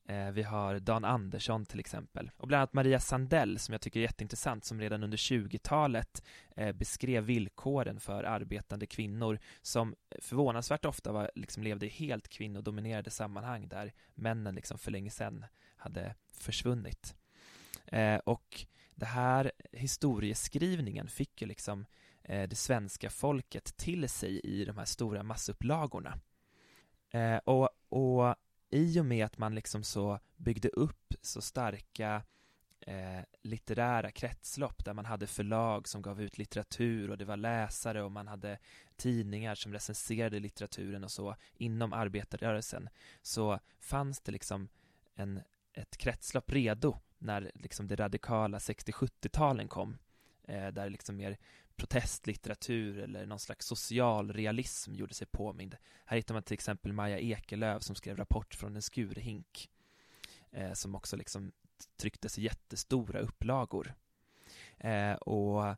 [0.08, 4.00] Eh, vi har Dan Andersson till exempel och bland annat Maria Sandell som jag tycker
[4.00, 6.22] är jätteintressant som redan under 20-talet
[6.56, 13.10] eh, beskrev villkoren för arbetande kvinnor som förvånansvärt ofta var, liksom, levde i helt kvinnodominerade
[13.10, 15.44] sammanhang där männen liksom för länge sedan
[15.76, 17.14] hade försvunnit.
[17.86, 21.86] Eh, och det här historieskrivningen fick ju liksom
[22.22, 26.18] eh, det svenska folket till sig i de här stora massupplagorna.
[27.10, 28.34] Eh, och, och
[28.70, 32.22] i och med att man liksom så byggde upp så starka
[32.80, 38.02] eh, litterära kretslopp där man hade förlag som gav ut litteratur och det var läsare
[38.02, 38.58] och man hade
[38.96, 42.88] tidningar som recenserade litteraturen och så inom arbetarrörelsen
[43.22, 44.68] så fanns det liksom
[45.14, 45.40] en,
[45.72, 49.98] ett kretslopp redo när liksom det radikala 60-70-talen kom
[50.42, 51.38] eh, där liksom mer
[51.78, 55.76] protestlitteratur eller någon slags social realism gjorde sig påmind.
[56.04, 59.70] Här hittar man till exempel Maja Ekelöf som skrev Rapport från en skurhink
[60.50, 61.52] eh, som också liksom
[61.96, 63.94] trycktes i jättestora upplagor.
[64.78, 65.74] Eh, och,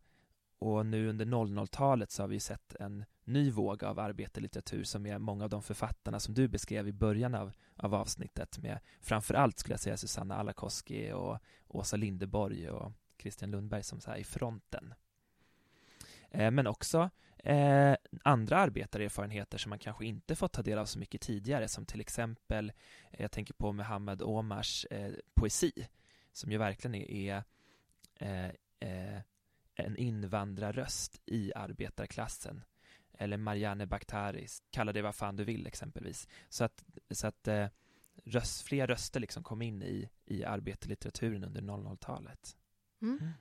[0.58, 5.18] och nu under 00-talet så har vi sett en ny våg av arbetarlitteratur som är
[5.18, 9.72] många av de författarna som du beskrev i början av, av avsnittet med framförallt skulle
[9.72, 14.94] jag säga Susanna Alakoski och Åsa Lindeborg och Christian Lundberg som så här i fronten.
[16.30, 20.98] Eh, men också eh, andra arbetarerfarenheter som man kanske inte fått ta del av så
[20.98, 22.72] mycket tidigare som till exempel
[23.10, 25.72] eh, jag tänker på Muhammad Omars eh, poesi
[26.32, 27.42] som ju verkligen är,
[28.18, 29.20] är eh, eh,
[29.74, 32.64] en invandrarröst i arbetarklassen
[33.20, 36.28] eller Marianne Bakhtaris, kalla det vad fan du vill exempelvis.
[36.48, 37.66] Så att, så att eh,
[38.24, 42.56] röst, fler röster liksom kom in i, i arbetarlitteraturen under 00-talet.
[43.02, 43.32] Mm.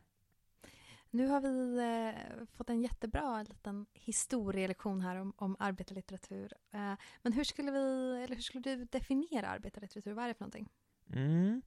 [1.12, 6.54] Nu har vi eh, fått en jättebra liten historielektion här om, om arbetarlitteratur.
[6.72, 7.80] Eh, men hur skulle, vi,
[8.24, 10.14] eller hur skulle du definiera arbetarlitteratur?
[10.14, 10.70] Vad är det för någonting?
[11.14, 11.62] Mm.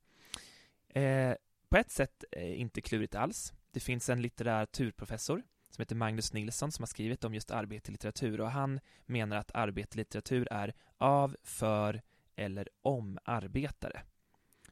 [0.88, 1.36] Eh,
[1.68, 3.52] på ett sätt eh, inte klurigt alls.
[3.70, 8.50] Det finns en litteraturprofessor som heter Magnus Nilsson som har skrivit om just arbetarlitteratur och
[8.50, 12.02] han menar att arbetarlitteratur är av, för
[12.36, 14.02] eller om arbetare.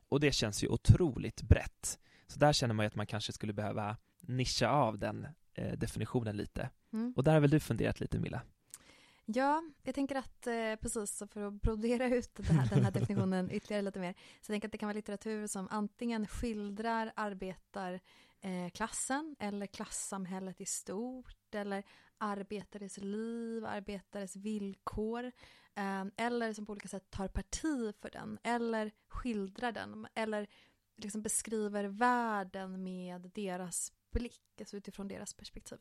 [0.09, 1.99] Och det känns ju otroligt brett.
[2.27, 6.37] Så där känner man ju att man kanske skulle behöva nischa av den eh, definitionen
[6.37, 6.71] lite.
[6.93, 7.13] Mm.
[7.17, 8.43] Och där har väl du funderat lite Milla?
[9.35, 13.83] Ja, jag tänker att eh, precis för att brodera ut här, den här definitionen ytterligare
[13.83, 19.49] lite mer så jag tänker att det kan vara litteratur som antingen skildrar arbetarklassen eh,
[19.49, 21.85] eller klassamhället i stort eller
[22.19, 25.33] arbetares liv, arbetares villkor
[25.75, 30.47] eh, eller som på olika sätt tar parti för den eller skildrar den eller
[30.97, 35.79] liksom beskriver världen med deras blick, alltså utifrån deras perspektiv.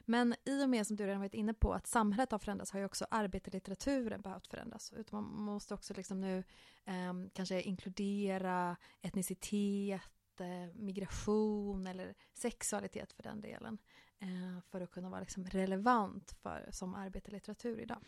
[0.00, 2.80] Men i och med, som du redan varit inne på, att samhället har förändrats har
[2.80, 4.92] ju också arbetarlitteraturen behövt förändras.
[4.96, 6.44] Utan man måste också liksom nu
[6.84, 13.78] eh, kanske inkludera etnicitet, eh, migration eller sexualitet för den delen.
[14.18, 17.98] Eh, för att kunna vara liksom relevant för, som arbetarlitteratur idag.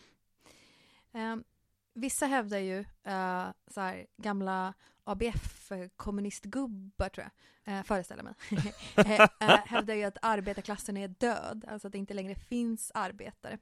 [1.13, 1.45] Ehm,
[1.95, 7.31] vissa hävdar ju eh, så här, gamla ABF-kommunistgubbar, tror
[7.65, 8.59] jag, uh, föreställer mig, uh,
[9.67, 13.59] hävdar ju att arbetarklassen är död, alltså att det inte längre finns arbetare.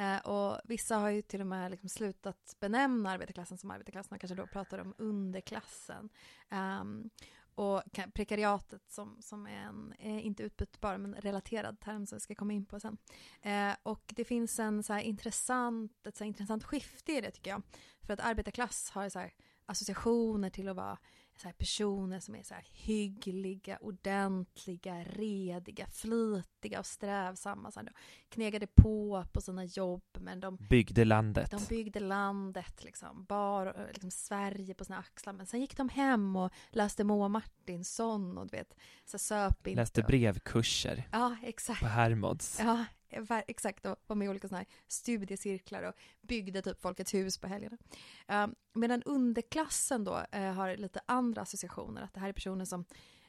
[0.00, 4.20] Uh, och vissa har ju till och med liksom slutat benämna arbetarklassen som arbetarklassen och
[4.20, 6.08] kanske då pratar om underklassen.
[6.50, 7.10] Um,
[7.56, 7.82] och
[8.14, 12.52] prekariatet som, som är en, är inte utbytbar men relaterad term som vi ska komma
[12.52, 12.96] in på sen.
[13.42, 17.62] Eh, och det finns en så intressant, ett så intressant skifte i det tycker jag.
[18.02, 19.28] För att arbetarklass har så
[19.66, 20.98] associationer till att vara
[21.42, 27.70] så personer som är så hyggliga, ordentliga, rediga, flitiga och strävsamma.
[27.70, 27.92] Så här,
[28.28, 31.50] knegade på på sina jobb men de byggde landet.
[31.50, 35.32] De byggde landet, liksom, bar liksom, Sverige på sina axlar.
[35.32, 38.74] Men sen gick de hem och läste Moa Martinsson och du vet,
[39.04, 39.80] så söp inte.
[39.80, 41.08] Läste brevkurser.
[41.12, 41.80] Ja, exakt.
[41.80, 42.58] På Hermods.
[42.60, 47.14] Ja, Eh, exakt, och var med i olika såna här studiecirklar och byggde typ Folkets
[47.14, 47.76] hus på helgerna.
[48.32, 52.84] Uh, medan underklassen då uh, har lite andra associationer, att det här är personer som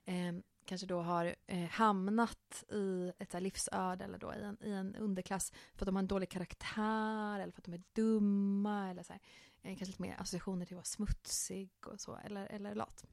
[0.09, 4.71] uh, kanske då har eh, hamnat i ett så livsöde eller då i en, i
[4.71, 8.89] en underklass för att de har en dålig karaktär eller för att de är dumma
[8.89, 9.21] eller så här,
[9.61, 13.05] eh, kanske lite mer associationer till att vara smutsig och så eller, eller lat.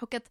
[0.00, 0.30] Och att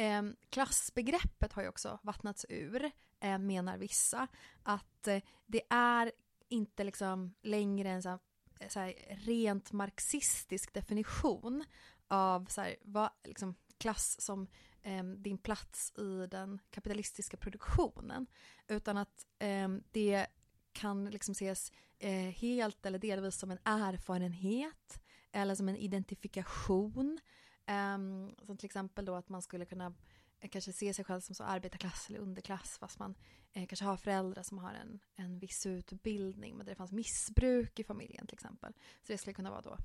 [0.00, 4.26] eh, klassbegreppet har ju också vattnats ur, eh, menar vissa.
[4.62, 6.12] Att eh, det är
[6.48, 8.18] inte liksom längre en så här,
[8.60, 11.64] eh, så här, rent marxistisk definition
[12.08, 14.46] av så här, vad, liksom, klass som
[14.82, 18.26] eh, din plats i den kapitalistiska produktionen.
[18.68, 20.26] Utan att eh, det
[20.72, 25.00] kan liksom ses eh, helt eller delvis som en erfarenhet
[25.32, 27.20] eller som en identifikation.
[27.68, 29.94] Um, som till exempel då att man skulle kunna
[30.40, 33.14] eh, kanske se sig själv som så arbetarklass eller underklass fast man
[33.52, 37.78] eh, kanske har föräldrar som har en, en viss utbildning men där det fanns missbruk
[37.78, 38.72] i familjen till exempel.
[39.02, 39.76] Så det skulle kunna vara då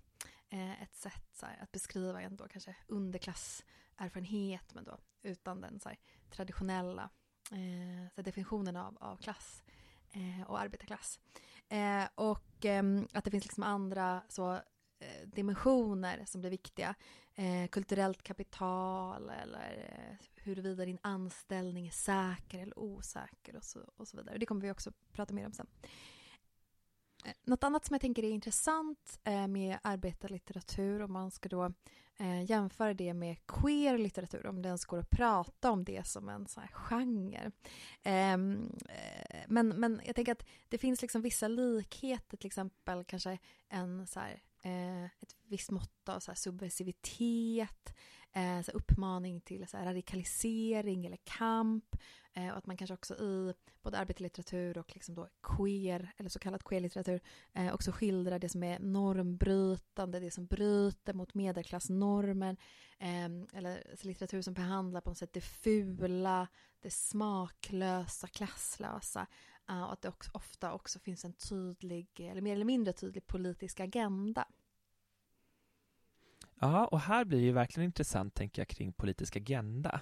[0.50, 5.90] eh, ett sätt här, att beskriva en då kanske underklasserfarenhet men då utan den så
[5.90, 5.98] här,
[6.30, 7.10] traditionella
[7.52, 9.64] eh, så definitionen av, av klass
[10.12, 11.20] eh, och arbetarklass.
[11.70, 14.62] Eh, och ehm, att det finns liksom andra så
[15.00, 16.96] Eh, dimensioner som blir viktiga.
[17.38, 24.08] Eh, kulturellt kapital eller eh, huruvida din anställning är säker eller osäker och så, och
[24.08, 24.38] så vidare.
[24.38, 25.68] Det kommer vi också prata mer om sen.
[27.26, 31.74] Eh, något annat som jag tänker är intressant eh, med arbetarlitteratur om man ska då
[32.18, 36.30] eh, jämföra det med queer litteratur, om det ens går att prata om det som
[36.30, 37.52] en sån här genre.
[38.04, 43.40] Ehm, eh, men, men jag tänker att det finns liksom vissa likheter, till exempel kanske
[43.70, 47.96] en så här eh, ett visst mått av så här subversivitet,
[48.34, 51.96] eh, så uppmaning till så radikalisering eller kamp
[52.34, 56.40] eh, och att man kanske också i både arbetarlitteratur och liksom då queer, eller så
[56.40, 57.22] kallad queerlitteratur,
[57.54, 62.58] eh, också skildrar det som är normbrytande, det som bryter mot medelklassnormen,
[63.00, 66.48] eh, eller litteratur som behandlar på något sätt det fula,
[66.80, 69.28] det smaklösa, klasslösa,
[69.70, 73.28] Eh, och att det också, ofta också finns en tydlig, eller mer eller mindre tydlig
[73.28, 74.48] politisk agenda.
[76.60, 80.02] Ja, och här blir det ju verkligen intressant, tänker jag, kring politisk agenda.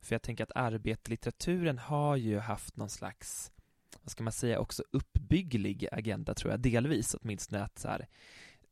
[0.00, 3.52] För jag tänker att arbetlitteraturen har ju haft någon slags,
[4.02, 8.08] vad ska man säga, också uppbygglig agenda, tror jag, delvis åtminstone att så här,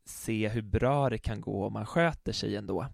[0.05, 2.87] se hur bra det kan gå om man sköter sig ändå.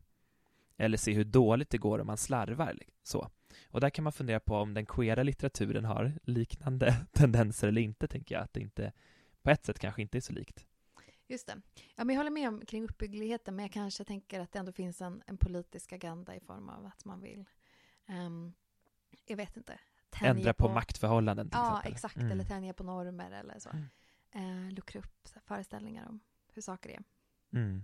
[0.78, 2.74] Eller se hur dåligt det går om man slarvar.
[2.74, 3.30] Liksom, så.
[3.65, 8.07] Och där kan man fundera på om den queera litteraturen har liknande tendenser eller inte,
[8.07, 8.91] tänker jag, att det inte
[9.41, 10.65] på ett sätt kanske inte är så likt.
[11.27, 11.61] Just det.
[11.95, 14.71] Ja, men jag håller med om kring uppbyggligheten, men jag kanske tänker att det ändå
[14.71, 17.45] finns en, en politisk agenda i form av att man vill,
[18.07, 18.53] um,
[19.25, 19.79] jag vet inte,
[20.21, 21.91] Ändra på, på maktförhållanden till ja, exempel.
[21.91, 22.31] Ja, exakt, mm.
[22.31, 23.69] eller tänja på normer eller så.
[23.69, 24.67] Mm.
[24.67, 26.19] Uh, luckra upp föreställningar om
[26.53, 27.03] hur saker är.
[27.53, 27.83] Mm.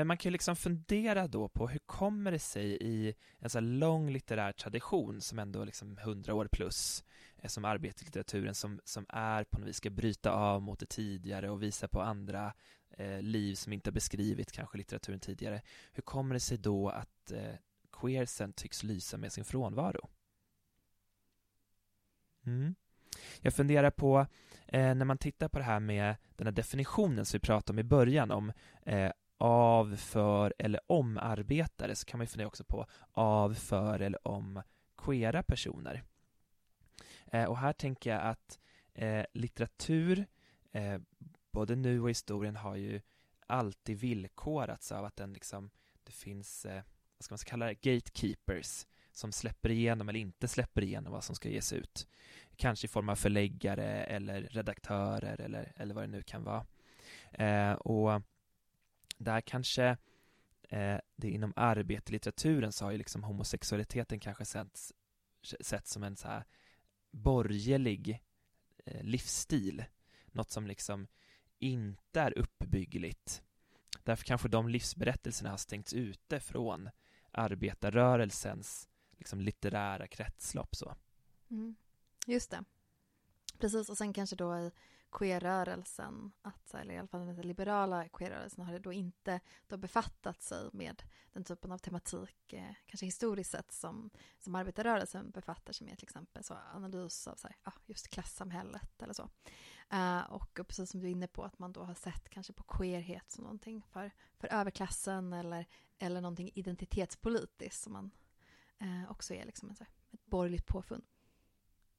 [0.00, 3.58] Men man kan ju liksom fundera då på hur kommer det sig i en så
[3.58, 7.04] här lång litterär tradition som ändå liksom hundra år plus
[7.36, 11.50] eh, som arbetarlitteraturen som, som är på något vis ska bryta av mot det tidigare
[11.50, 12.52] och visa på andra
[12.90, 15.62] eh, liv som inte har beskrivit kanske litteraturen tidigare.
[15.92, 17.54] Hur kommer det sig då att eh,
[17.92, 20.08] queersen tycks lysa med sin frånvaro?
[22.46, 22.74] Mm.
[23.40, 24.26] Jag funderar på,
[24.66, 27.78] eh, när man tittar på det här med den här definitionen som vi pratade om
[27.78, 29.10] i början om eh,
[29.40, 34.28] av, för eller om arbetare så kan man ju fundera också på av, för eller
[34.28, 34.62] om
[34.96, 36.02] queera personer.
[37.26, 38.58] Eh, och här tänker jag att
[38.94, 40.26] eh, litteratur,
[40.72, 40.98] eh,
[41.52, 43.00] både nu och historien, har ju
[43.46, 45.70] alltid villkorats av att den liksom,
[46.04, 46.82] det finns, eh,
[47.18, 51.34] vad ska man kalla det, gatekeepers som släpper igenom eller inte släpper igenom vad som
[51.34, 52.08] ska ges ut.
[52.56, 56.66] Kanske i form av förläggare eller redaktörer eller, eller vad det nu kan vara.
[57.32, 58.22] Eh, och
[59.20, 59.96] där kanske
[60.62, 64.92] eh, det inom arbetarlitteraturen så har ju liksom homosexualiteten kanske setts,
[65.60, 66.44] sett som en så här
[67.10, 68.22] borgerlig
[68.84, 69.84] eh, livsstil.
[70.26, 71.06] Något som liksom
[71.58, 73.42] inte är uppbyggligt.
[74.04, 76.90] Därför kanske de livsberättelserna har stängts ute från
[77.32, 80.96] arbetarrörelsens liksom litterära kretslopp så.
[81.50, 81.76] Mm.
[82.26, 82.64] Just det.
[83.58, 84.70] Precis, och sen kanske då i
[85.12, 90.42] queerrörelsen, att, eller i alla fall den liberala queerrörelsen, har det då inte då befattat
[90.42, 95.86] sig med den typen av tematik, eh, kanske historiskt sett, som, som arbetarrörelsen befattar sig
[95.86, 99.28] med, till exempel så analys av så här, ja, just klassamhället eller så.
[99.92, 102.62] Uh, och precis som du är inne på, att man då har sett kanske på
[102.62, 105.66] queerhet som någonting för, för överklassen eller,
[105.98, 108.10] eller någonting identitetspolitiskt som man
[108.82, 111.04] uh, också är liksom en, så här, ett borgerligt påfund.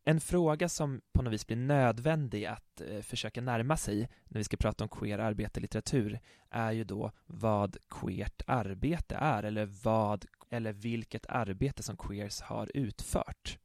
[0.03, 4.43] En fråga som på något vis blir nödvändig att eh, försöka närma sig när vi
[4.43, 10.73] ska prata om queer arbete är ju då vad queert arbete är eller vad eller
[10.73, 13.57] vilket arbete som queers har utfört.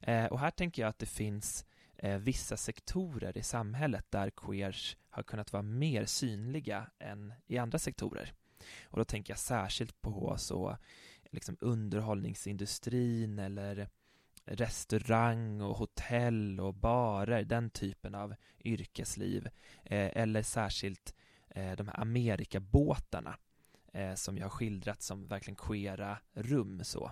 [0.00, 1.64] Eh, och här tänker jag att det finns
[1.96, 7.78] eh, vissa sektorer i samhället där queers har kunnat vara mer synliga än i andra
[7.78, 8.32] sektorer.
[8.84, 10.76] Och då tänker jag särskilt på så
[11.30, 13.88] liksom underhållningsindustrin eller
[14.50, 18.34] restaurang och hotell och barer, den typen av
[18.64, 19.48] yrkesliv.
[19.82, 21.14] Eh, eller särskilt
[21.48, 23.38] eh, de här Amerikabåtarna
[23.92, 27.10] eh, som jag har skildrat som verkligen queera rum så.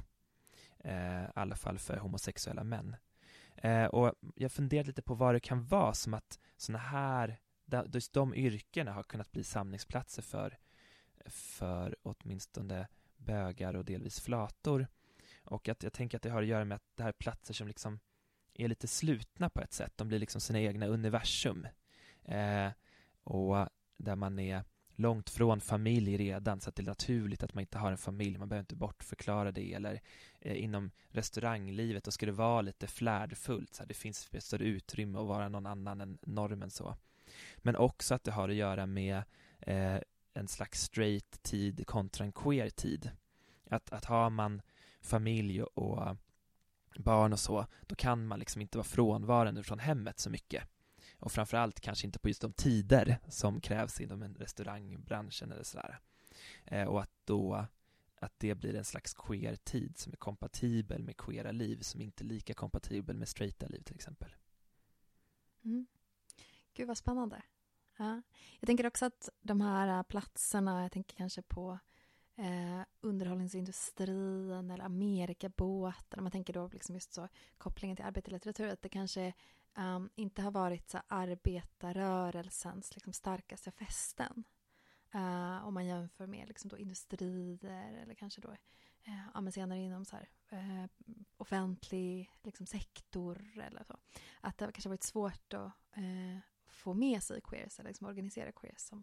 [0.78, 2.96] Eh, I alla fall för homosexuella män.
[3.56, 7.38] Eh, och jag funderar lite på vad det kan vara som att sådana här,
[7.92, 10.58] just de yrkena har kunnat bli samlingsplatser för,
[11.26, 14.86] för åtminstone bögar och delvis flator.
[15.48, 17.54] Och att jag tänker att det har att göra med att det här är platser
[17.54, 18.00] som liksom
[18.54, 19.92] är lite slutna på ett sätt.
[19.96, 21.66] De blir liksom sina egna universum.
[22.24, 22.68] Eh,
[23.24, 24.64] och där man är
[24.98, 28.38] långt från familj redan så att det är naturligt att man inte har en familj,
[28.38, 30.00] man behöver inte bortförklara det eller
[30.40, 34.64] eh, inom restauranglivet då ska det vara lite flärdfullt, så här, det finns ett större
[34.64, 36.96] utrymme att vara någon annan än normen så.
[37.56, 39.22] Men också att det har att göra med
[39.60, 39.98] eh,
[40.34, 43.10] en slags straight tid kontra en queer tid.
[43.70, 44.62] Att, att har man
[45.00, 46.16] familj och
[46.96, 50.64] barn och så, då kan man liksom inte vara frånvarande från hemmet så mycket
[51.18, 55.98] och framförallt kanske inte på just de tider som krävs inom en restaurangbranschen eller sådär.
[56.64, 57.66] Eh, och att då
[58.20, 62.26] att det blir en slags queer-tid som är kompatibel med queera liv som inte är
[62.26, 64.36] lika kompatibel med straighta liv till exempel.
[65.64, 65.86] Mm.
[66.74, 67.42] Gud vad spännande.
[67.96, 68.22] Ja.
[68.60, 71.78] Jag tänker också att de här äh, platserna, jag tänker kanske på
[72.38, 77.28] eh, underhållningsindustrin eller Amerikabåtar, man tänker då liksom just så
[77.58, 79.32] kopplingen till arbetarlitteratur, att det kanske
[79.78, 84.44] um, inte har varit så arbetarrörelsens liksom, starkaste fästen.
[85.14, 88.56] Uh, om man jämför med liksom, då, industrier eller kanske då
[89.08, 90.86] eh, ja, men senare inom så här, eh,
[91.36, 93.96] offentlig liksom, sektor eller så.
[94.40, 98.52] Att det kanske har varit svårt att eh, få med sig queers eller liksom, organisera
[98.52, 99.02] queers som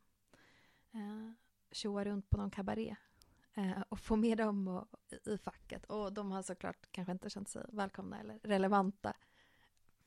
[0.91, 1.31] eh,
[1.71, 2.95] tjoar runt på någon kabaré
[3.89, 4.88] och få med dem och,
[5.26, 5.86] i facket.
[5.86, 9.14] Och de har såklart kanske inte känt sig välkomna eller relevanta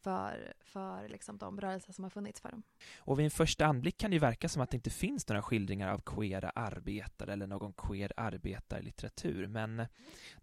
[0.01, 2.63] för, för liksom de rörelser som har funnits för dem.
[2.99, 5.43] Och vid en första anblick kan det ju verka som att det inte finns några
[5.43, 9.87] skildringar av queera arbetare eller någon queer arbetarlitteratur, men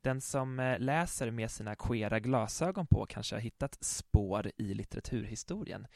[0.01, 5.87] den som eh, läser med sina queera glasögon på kanske har hittat spår i litteraturhistorien.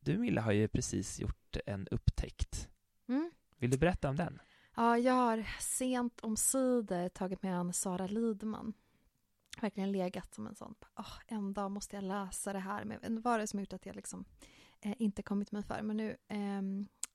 [0.00, 2.68] Du Milla har ju precis gjort en upptäckt.
[3.08, 3.30] Mm.
[3.56, 4.40] Vill du berätta om den?
[4.78, 8.72] Ja, jag har sent om sidor tagit med an Sara Lidman
[9.60, 12.84] verkligen legat som en sån, oh, en dag måste jag läsa det här.
[12.84, 14.24] Men vad är det som gjort att jag liksom
[14.80, 15.82] eh, inte kommit mig för?
[15.82, 16.62] Men nu eh,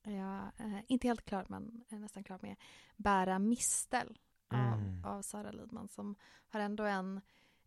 [0.02, 2.56] är jag eh, inte helt klar, men är nästan klar med
[2.96, 5.04] Bära mistel av, mm.
[5.04, 6.16] av Sara Lidman som
[6.48, 7.20] har ändå en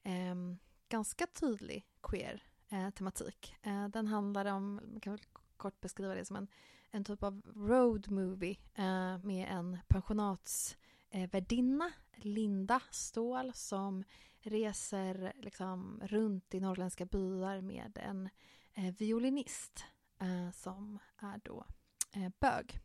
[0.03, 0.57] ehm,
[0.89, 3.55] ganska tydlig queer eh, tematik.
[3.61, 5.25] Eh, den handlar om, man kan väl
[5.57, 6.47] kort beskriva det som en,
[6.91, 14.03] en typ av road movie eh, med en pensionatsvärdinna, Linda Ståhl, som
[14.39, 18.29] reser liksom runt i norrländska byar med en
[18.73, 19.85] eh, violinist
[20.19, 21.65] eh, som är då
[22.11, 22.79] eh, bög.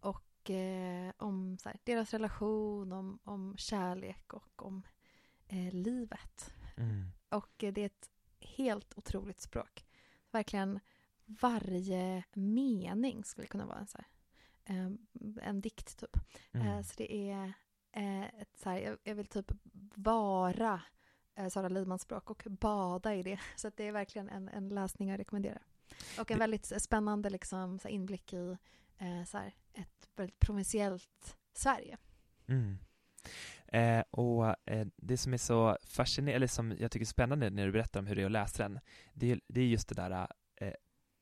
[0.00, 4.82] Och eh, om här, deras relation, om, om kärlek och om
[5.46, 6.54] eh, livet.
[6.76, 7.10] Mm.
[7.28, 8.10] Och eh, det är ett
[8.40, 9.86] helt otroligt språk.
[10.30, 10.80] Verkligen
[11.40, 14.96] varje mening skulle kunna vara en, så här,
[15.42, 16.16] en dikt typ.
[16.52, 16.84] Mm.
[16.84, 17.52] så det är
[17.92, 19.52] eh, ett, så här, jag, jag, vill typ
[19.94, 20.82] vara
[21.34, 23.40] eh, Sara Lidmans språk och bada i det.
[23.56, 25.62] Så det är verkligen en, en läsning jag rekommenderar.
[26.20, 28.56] Och en väldigt spännande liksom, så inblick i
[28.98, 31.96] eh, så här, ett väldigt provinsiellt Sverige.
[32.46, 32.78] Mm.
[33.66, 37.66] Eh, och eh, det som är så fascinerande, eller som jag tycker är spännande när
[37.66, 38.80] du berättar om hur det är att läsa den,
[39.12, 40.26] det, det är just det där eh,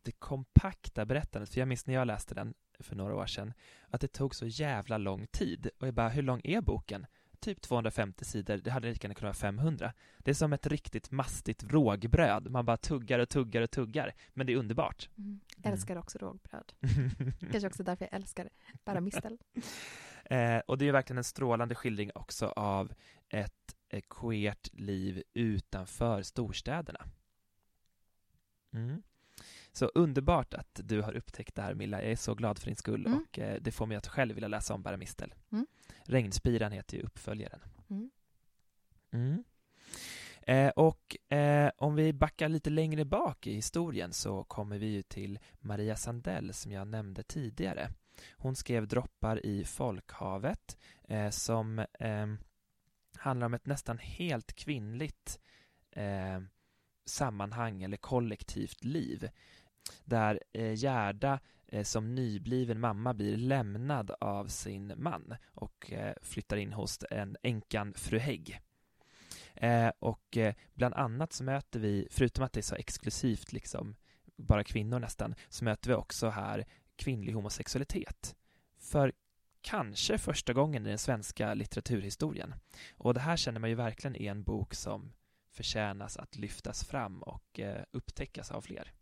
[0.08, 3.52] det kompakta berättandet, för jag minns när jag läste den för några år sedan,
[3.88, 5.70] att det tog så jävla lång tid.
[5.80, 7.06] Och jag bara, hur lång är boken?
[7.40, 9.92] Typ 250 sidor, det hade lika gärna kunnat vara 500.
[10.18, 14.46] Det är som ett riktigt mastigt rågbröd, man bara tuggar och tuggar och tuggar, men
[14.46, 15.08] det är underbart.
[15.18, 15.40] Mm.
[15.62, 16.72] Älskar också rågbröd.
[17.52, 18.48] Kanske också därför jag älskar
[18.84, 19.38] bara mistel.
[20.24, 22.92] eh, och det är verkligen en strålande skildring också av
[23.28, 27.06] ett, ett queert liv utanför storstäderna.
[28.72, 29.02] Mm.
[29.78, 32.76] Så underbart att du har upptäckt det här Milla, jag är så glad för din
[32.76, 33.18] skull mm.
[33.18, 35.34] och eh, det får mig att själv vilja läsa om Bara Mistel.
[35.52, 35.66] Mm.
[36.02, 37.60] Regnspiran heter ju uppföljaren.
[37.90, 38.10] Mm.
[39.12, 39.44] mm.
[40.42, 45.02] Eh, och eh, om vi backar lite längre bak i historien så kommer vi ju
[45.02, 47.90] till Maria Sandell som jag nämnde tidigare.
[48.32, 50.76] Hon skrev Droppar i folkhavet
[51.08, 52.38] eh, som ehm,
[53.16, 55.40] handlar om ett nästan helt kvinnligt
[55.90, 56.40] eh,
[57.08, 59.28] sammanhang eller kollektivt liv
[60.04, 66.56] där eh, Gerda eh, som nybliven mamma blir lämnad av sin man och eh, flyttar
[66.56, 68.60] in hos en änkan fru Hägg.
[69.54, 70.38] Eh, och
[70.74, 73.96] bland annat så möter vi, förutom att det är så exklusivt liksom,
[74.36, 76.66] bara kvinnor nästan, så möter vi också här
[76.96, 78.36] kvinnlig homosexualitet.
[78.78, 79.12] För
[79.60, 82.54] kanske första gången i den svenska litteraturhistorien.
[82.96, 85.12] Och det här känner man ju verkligen är en bok som
[85.50, 87.60] förtjänas att lyftas fram och
[87.92, 88.92] upptäckas av fler.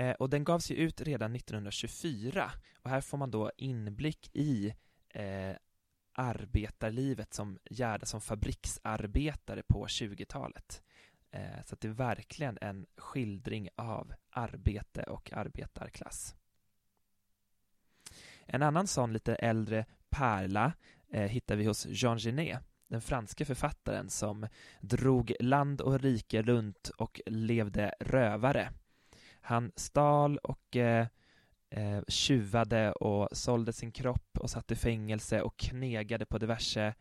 [0.00, 4.74] Eh, och den gavs ju ut redan 1924 och här får man då inblick i
[5.08, 5.56] eh,
[6.12, 10.82] arbetarlivet som Gerda som fabriksarbetare på 20-talet.
[11.30, 16.34] Eh, så att det är verkligen en skildring av arbete och arbetarklass.
[18.46, 20.72] En annan sån lite äldre pärla
[21.08, 24.46] eh, hittar vi hos Jean Genet, den franske författaren som
[24.80, 28.72] drog land och rike runt och levde rövare.
[29.40, 31.06] Han stal och eh,
[31.70, 36.94] eh, tjuvade och sålde sin kropp och satt i fängelse och knegade på diverse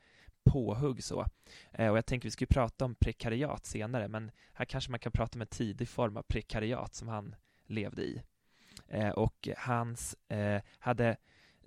[0.43, 1.25] påhugg så.
[1.71, 5.11] Eh, och jag tänker vi ska prata om prekariat senare, men här kanske man kan
[5.11, 7.35] prata om en tidig form av prekariat som han
[7.65, 8.21] levde i.
[8.87, 11.17] Eh, och hans eh, hade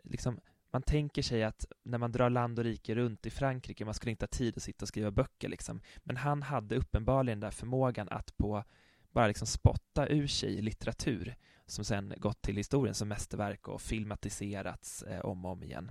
[0.05, 0.41] liksom
[0.73, 4.11] man tänker sig att när man drar land och rike runt i Frankrike, man skulle
[4.11, 5.81] inte ha tid att sitta och skriva böcker liksom.
[5.97, 8.65] Men han hade uppenbarligen den där förmågan att på
[9.13, 11.37] bara liksom spotta ur sig litteratur
[11.67, 15.91] som sen gått till historien som mästerverk och filmatiserats eh, om och om igen.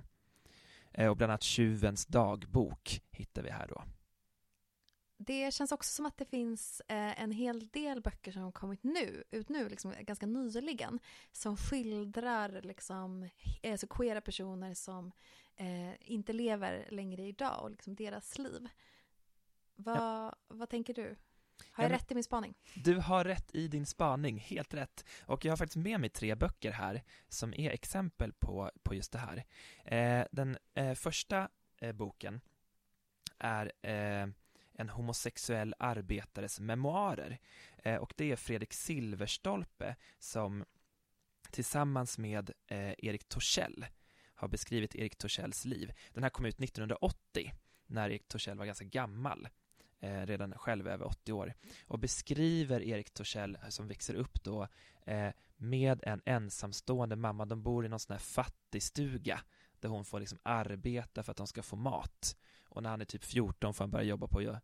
[0.92, 3.84] Eh, och bland annat Tjuvens dagbok hittar vi här då.
[5.16, 8.82] Det känns också som att det finns eh, en hel del böcker som har kommit
[8.82, 10.98] nu, ut nu, liksom, ganska nyligen,
[11.32, 13.28] som skildrar liksom,
[13.64, 15.12] alltså queera personer som
[15.56, 18.68] eh, inte lever längre idag och liksom deras liv.
[19.74, 20.34] Vad, ja.
[20.48, 21.16] vad tänker du?
[21.70, 22.54] Har jag ja, rätt i min spaning?
[22.74, 25.04] Du har rätt i din spaning, helt rätt.
[25.26, 29.12] Och jag har faktiskt med mig tre böcker här som är exempel på, på just
[29.12, 29.44] det här.
[29.84, 31.48] Eh, den eh, första
[31.78, 32.40] eh, boken
[33.38, 34.28] är eh,
[34.74, 37.38] en homosexuell arbetares memoarer.
[37.84, 40.64] Eh, och det är Fredrik Silverstolpe som
[41.50, 43.86] tillsammans med eh, Erik Torssell
[44.34, 45.92] har beskrivit Erik Torssells liv.
[46.12, 47.52] Den här kom ut 1980
[47.86, 49.48] när Erik Torssell var ganska gammal
[50.02, 51.54] eh, redan själv över 80 år
[51.86, 54.68] och beskriver Erik Torssell eh, som växer upp då
[55.04, 57.44] eh, med en ensamstående mamma.
[57.44, 59.40] De bor i någon sån här fattigstuga
[59.80, 62.36] där hon får liksom arbeta för att de ska få mat.
[62.68, 64.58] Och när han är typ 14 får han börja jobba på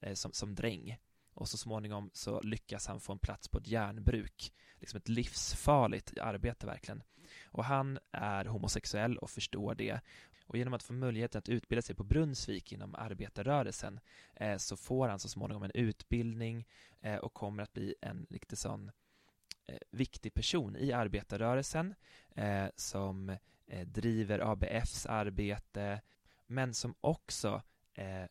[0.00, 0.98] eh, som, som dräng.
[1.34, 4.52] Och så småningom så lyckas han få en plats på ett järnbruk.
[4.80, 7.02] Liksom ett livsfarligt arbete verkligen.
[7.44, 10.00] Och han är homosexuell och förstår det
[10.48, 14.00] och genom att få möjligheten att utbilda sig på Brunnsvik inom arbetarrörelsen
[14.34, 16.66] eh, så får han så småningom en utbildning
[17.00, 18.90] eh, och kommer att bli en riktigt sån
[19.66, 21.94] eh, viktig person i arbetarrörelsen
[22.34, 23.36] eh, som
[23.66, 26.00] eh, driver ABFs arbete
[26.46, 27.62] men som också
[27.94, 28.24] eh,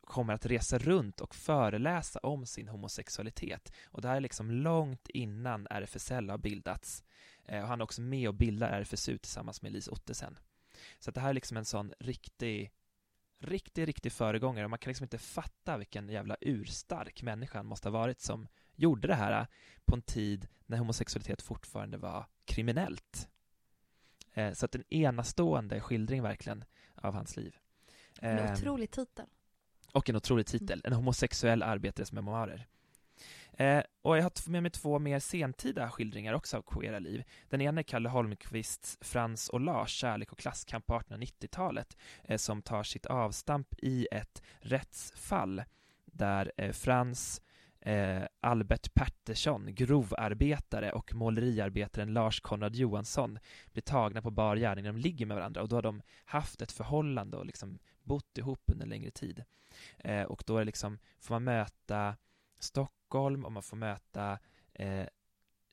[0.00, 3.72] kommer att resa runt och föreläsa om sin homosexualitet.
[3.84, 7.04] Och det här är liksom långt innan RFSL har bildats.
[7.44, 10.38] Eh, och han är också med och bildar RFSU tillsammans med Lise Ottesen.
[10.98, 12.70] Så att det här är liksom en sån riktig,
[13.38, 17.88] riktig, riktig föregångare och man kan liksom inte fatta vilken jävla urstark människa han måste
[17.88, 19.46] ha varit som gjorde det här
[19.84, 23.28] på en tid när homosexualitet fortfarande var kriminellt.
[24.34, 26.64] Eh, så att en enastående skildring verkligen
[26.94, 27.56] av hans liv.
[28.20, 29.26] En ehm, otrolig titel.
[29.92, 32.66] Och en otrolig titel, en homosexuell arbetares memoarer.
[33.56, 37.24] Eh, och jag har med mig två mer sentida skildringar också av queera liv.
[37.48, 42.62] Den ena är Kalle Holmqvists Frans och Lars, Kärlek och klasskamp på 1890-talet, eh, som
[42.62, 45.62] tar sitt avstamp i ett rättsfall
[46.04, 47.42] där eh, Frans
[47.80, 53.38] eh, Albert Pettersson, grovarbetare och måleriarbetaren Lars Konrad Johansson
[53.72, 56.62] blir tagna på bar gärning när de ligger med varandra och då har de haft
[56.62, 59.44] ett förhållande och liksom bott ihop under en längre tid.
[59.98, 62.16] Eh, och då är liksom, får man möta
[62.58, 64.38] Stockholm och man får möta
[64.72, 65.06] eh,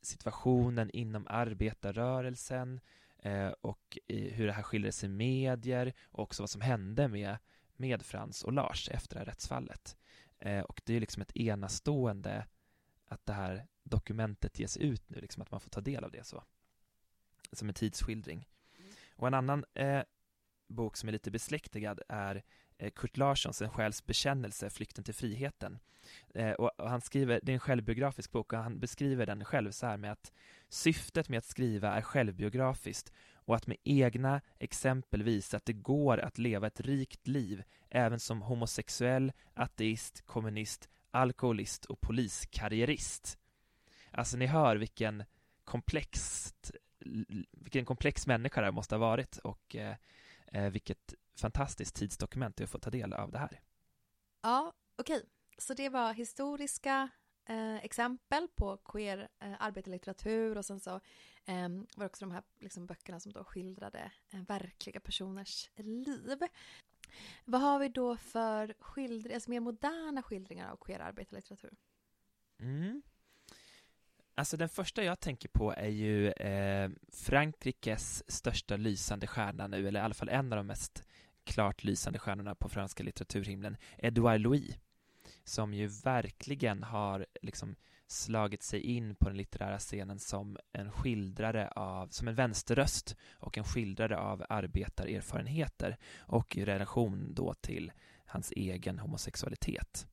[0.01, 2.79] situationen inom arbetarrörelsen
[3.17, 7.37] eh, och hur det här skiljer sig i medier och också vad som hände med,
[7.75, 9.97] med Frans och Lars efter det här rättsfallet.
[10.39, 12.47] Eh, och det är liksom ett enastående
[13.05, 16.25] att det här dokumentet ges ut nu, liksom att man får ta del av det
[16.25, 16.43] så.
[17.51, 18.47] Som en tidsskildring.
[19.15, 20.03] Och en annan eh,
[20.67, 22.43] bok som är lite besläktigad är
[22.81, 25.79] Eh, Kurt Larssons En själs bekännelse, Flykten till friheten.
[26.33, 29.85] Eh, och, han skriver, det är en självbiografisk bok och han beskriver den själv så
[29.85, 30.31] här med att
[30.69, 36.17] syftet med att skriva är självbiografiskt och att med egna exempel visa att det går
[36.17, 43.37] att leva ett rikt liv även som homosexuell, ateist, kommunist, alkoholist och poliskarriärist.
[44.11, 45.23] Alltså ni hör vilken
[45.63, 46.71] komplext,
[47.51, 49.95] vilken komplex människa det måste ha varit och eh,
[50.47, 53.61] eh vilket fantastiskt tidsdokument att få ta del av det här.
[54.41, 55.17] Ja, okej.
[55.17, 55.29] Okay.
[55.57, 57.09] Så det var historiska
[57.45, 60.95] eh, exempel på queer eh, arbetarlitteratur och sen så
[61.45, 66.39] eh, var det också de här liksom, böckerna som då skildrade eh, verkliga personers liv.
[67.45, 71.77] Vad har vi då för skildringar, alltså mer moderna skildringar av queer arbetarlitteratur?
[72.59, 73.01] Mm.
[74.35, 79.99] Alltså den första jag tänker på är ju eh, Frankrikes största lysande stjärna nu, eller
[79.99, 81.03] i alla fall en av de mest
[81.43, 84.77] klart lysande stjärnorna på franska litteraturhimlen, Edouard Louis,
[85.43, 87.75] som ju verkligen har liksom
[88.07, 93.57] slagit sig in på den litterära scenen som en skildrare av, som en vänsterröst och
[93.57, 97.91] en skildrare av arbetarerfarenheter och i relation då till
[98.25, 100.07] hans egen homosexualitet.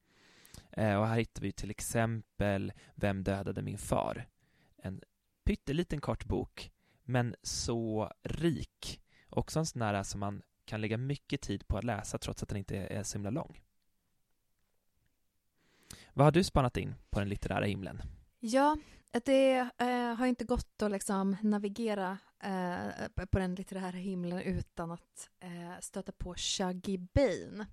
[0.71, 4.29] Eh, och här hittar vi till exempel Vem dödade min far?
[4.77, 5.03] En
[5.45, 9.01] pytteliten kort bok, men så rik.
[9.29, 12.49] Också en sån här som man kan lägga mycket tid på att läsa trots att
[12.49, 13.61] den inte är så himla lång.
[16.13, 18.03] Vad har du spanat in på den litterära himlen?
[18.41, 18.77] Ja,
[19.25, 25.31] det eh, har inte gått att liksom navigera eh, på den litterära himlen utan att
[25.41, 27.67] eh, stöta på Shaggy Bane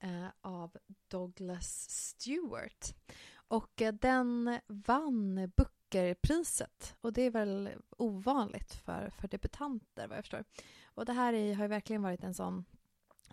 [0.00, 0.76] eh, av
[1.08, 2.94] Douglas Stewart.
[3.34, 10.24] Och eh, den vann Bookerpriset och det är väl ovanligt för, för debutanter vad jag
[10.24, 10.44] förstår.
[10.84, 12.64] Och det här är, har ju verkligen varit en sån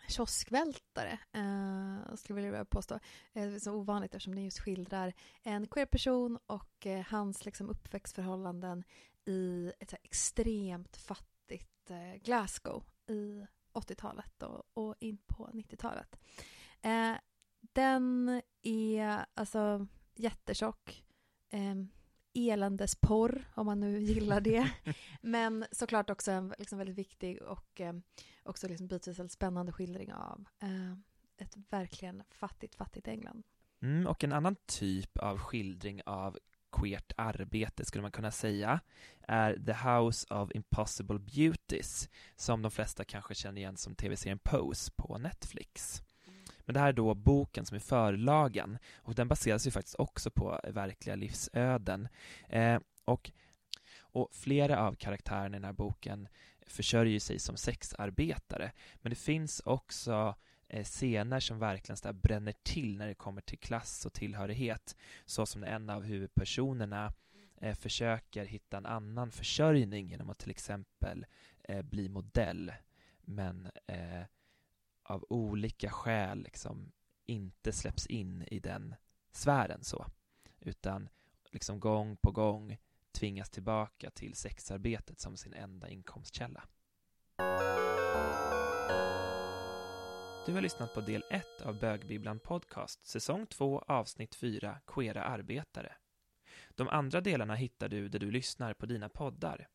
[0.08, 3.00] kioskvältare, eh, skulle jag vilja påstå.
[3.34, 5.14] Eh, så ovanligt eftersom den just skildrar
[5.44, 8.84] en queer-person och eh, hans liksom, uppväxtförhållanden
[9.26, 16.20] i ett extremt fattigt eh, Glasgow i 80-talet och, och, in på 90-talet.
[16.82, 17.16] Eh,
[17.60, 21.04] den är alltså jättetjock.
[21.50, 21.76] Eh,
[22.34, 24.72] eländesporr, om man nu gillar det.
[25.22, 27.94] Men såklart också en liksom väldigt viktig och eh,
[28.44, 30.92] också liksom bitvis väldigt spännande skildring av eh,
[31.38, 33.44] ett verkligen fattigt, fattigt England.
[33.82, 36.38] Mm, och en annan typ av skildring av
[36.72, 38.80] queert arbete skulle man kunna säga
[39.22, 44.92] är The House of Impossible Beauties som de flesta kanske känner igen som tv-serien Pose
[44.96, 46.04] på Netflix.
[46.68, 50.32] Men det här är då boken som är förlagen och den baseras ju faktiskt också
[50.32, 52.08] på eh, verkliga livsöden.
[52.50, 53.32] Eh, och,
[54.00, 56.28] och flera av karaktärerna i den här boken
[56.68, 58.72] försörjer sig som sexarbetare.
[58.96, 60.36] Men det finns också
[60.68, 64.96] eh, scener som verkligen så bränner till när det kommer till klass och tillhörighet.
[65.26, 67.14] Så som en av huvudpersonerna
[67.62, 71.26] eh, försöker hitta en annan försörjning genom att till exempel
[71.64, 72.74] eh, bli modell.
[73.22, 74.24] Men eh,
[75.08, 76.92] av olika skäl liksom
[77.26, 78.96] inte släpps in i den
[79.32, 80.06] sfären så,
[80.60, 81.10] utan
[81.52, 82.78] liksom gång på gång
[83.12, 86.64] tvingas tillbaka till sexarbetet som sin enda inkomstkälla.
[90.46, 95.96] Du har lyssnat på del 1 av Bögbibblan Podcast, säsong 2, avsnitt 4, Queera arbetare.
[96.70, 99.68] De andra delarna hittar du där du lyssnar på dina poddar.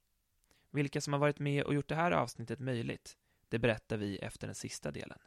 [0.71, 3.17] Vilka som har varit med och gjort det här avsnittet möjligt
[3.53, 5.19] det berättar vi efter den sista delen.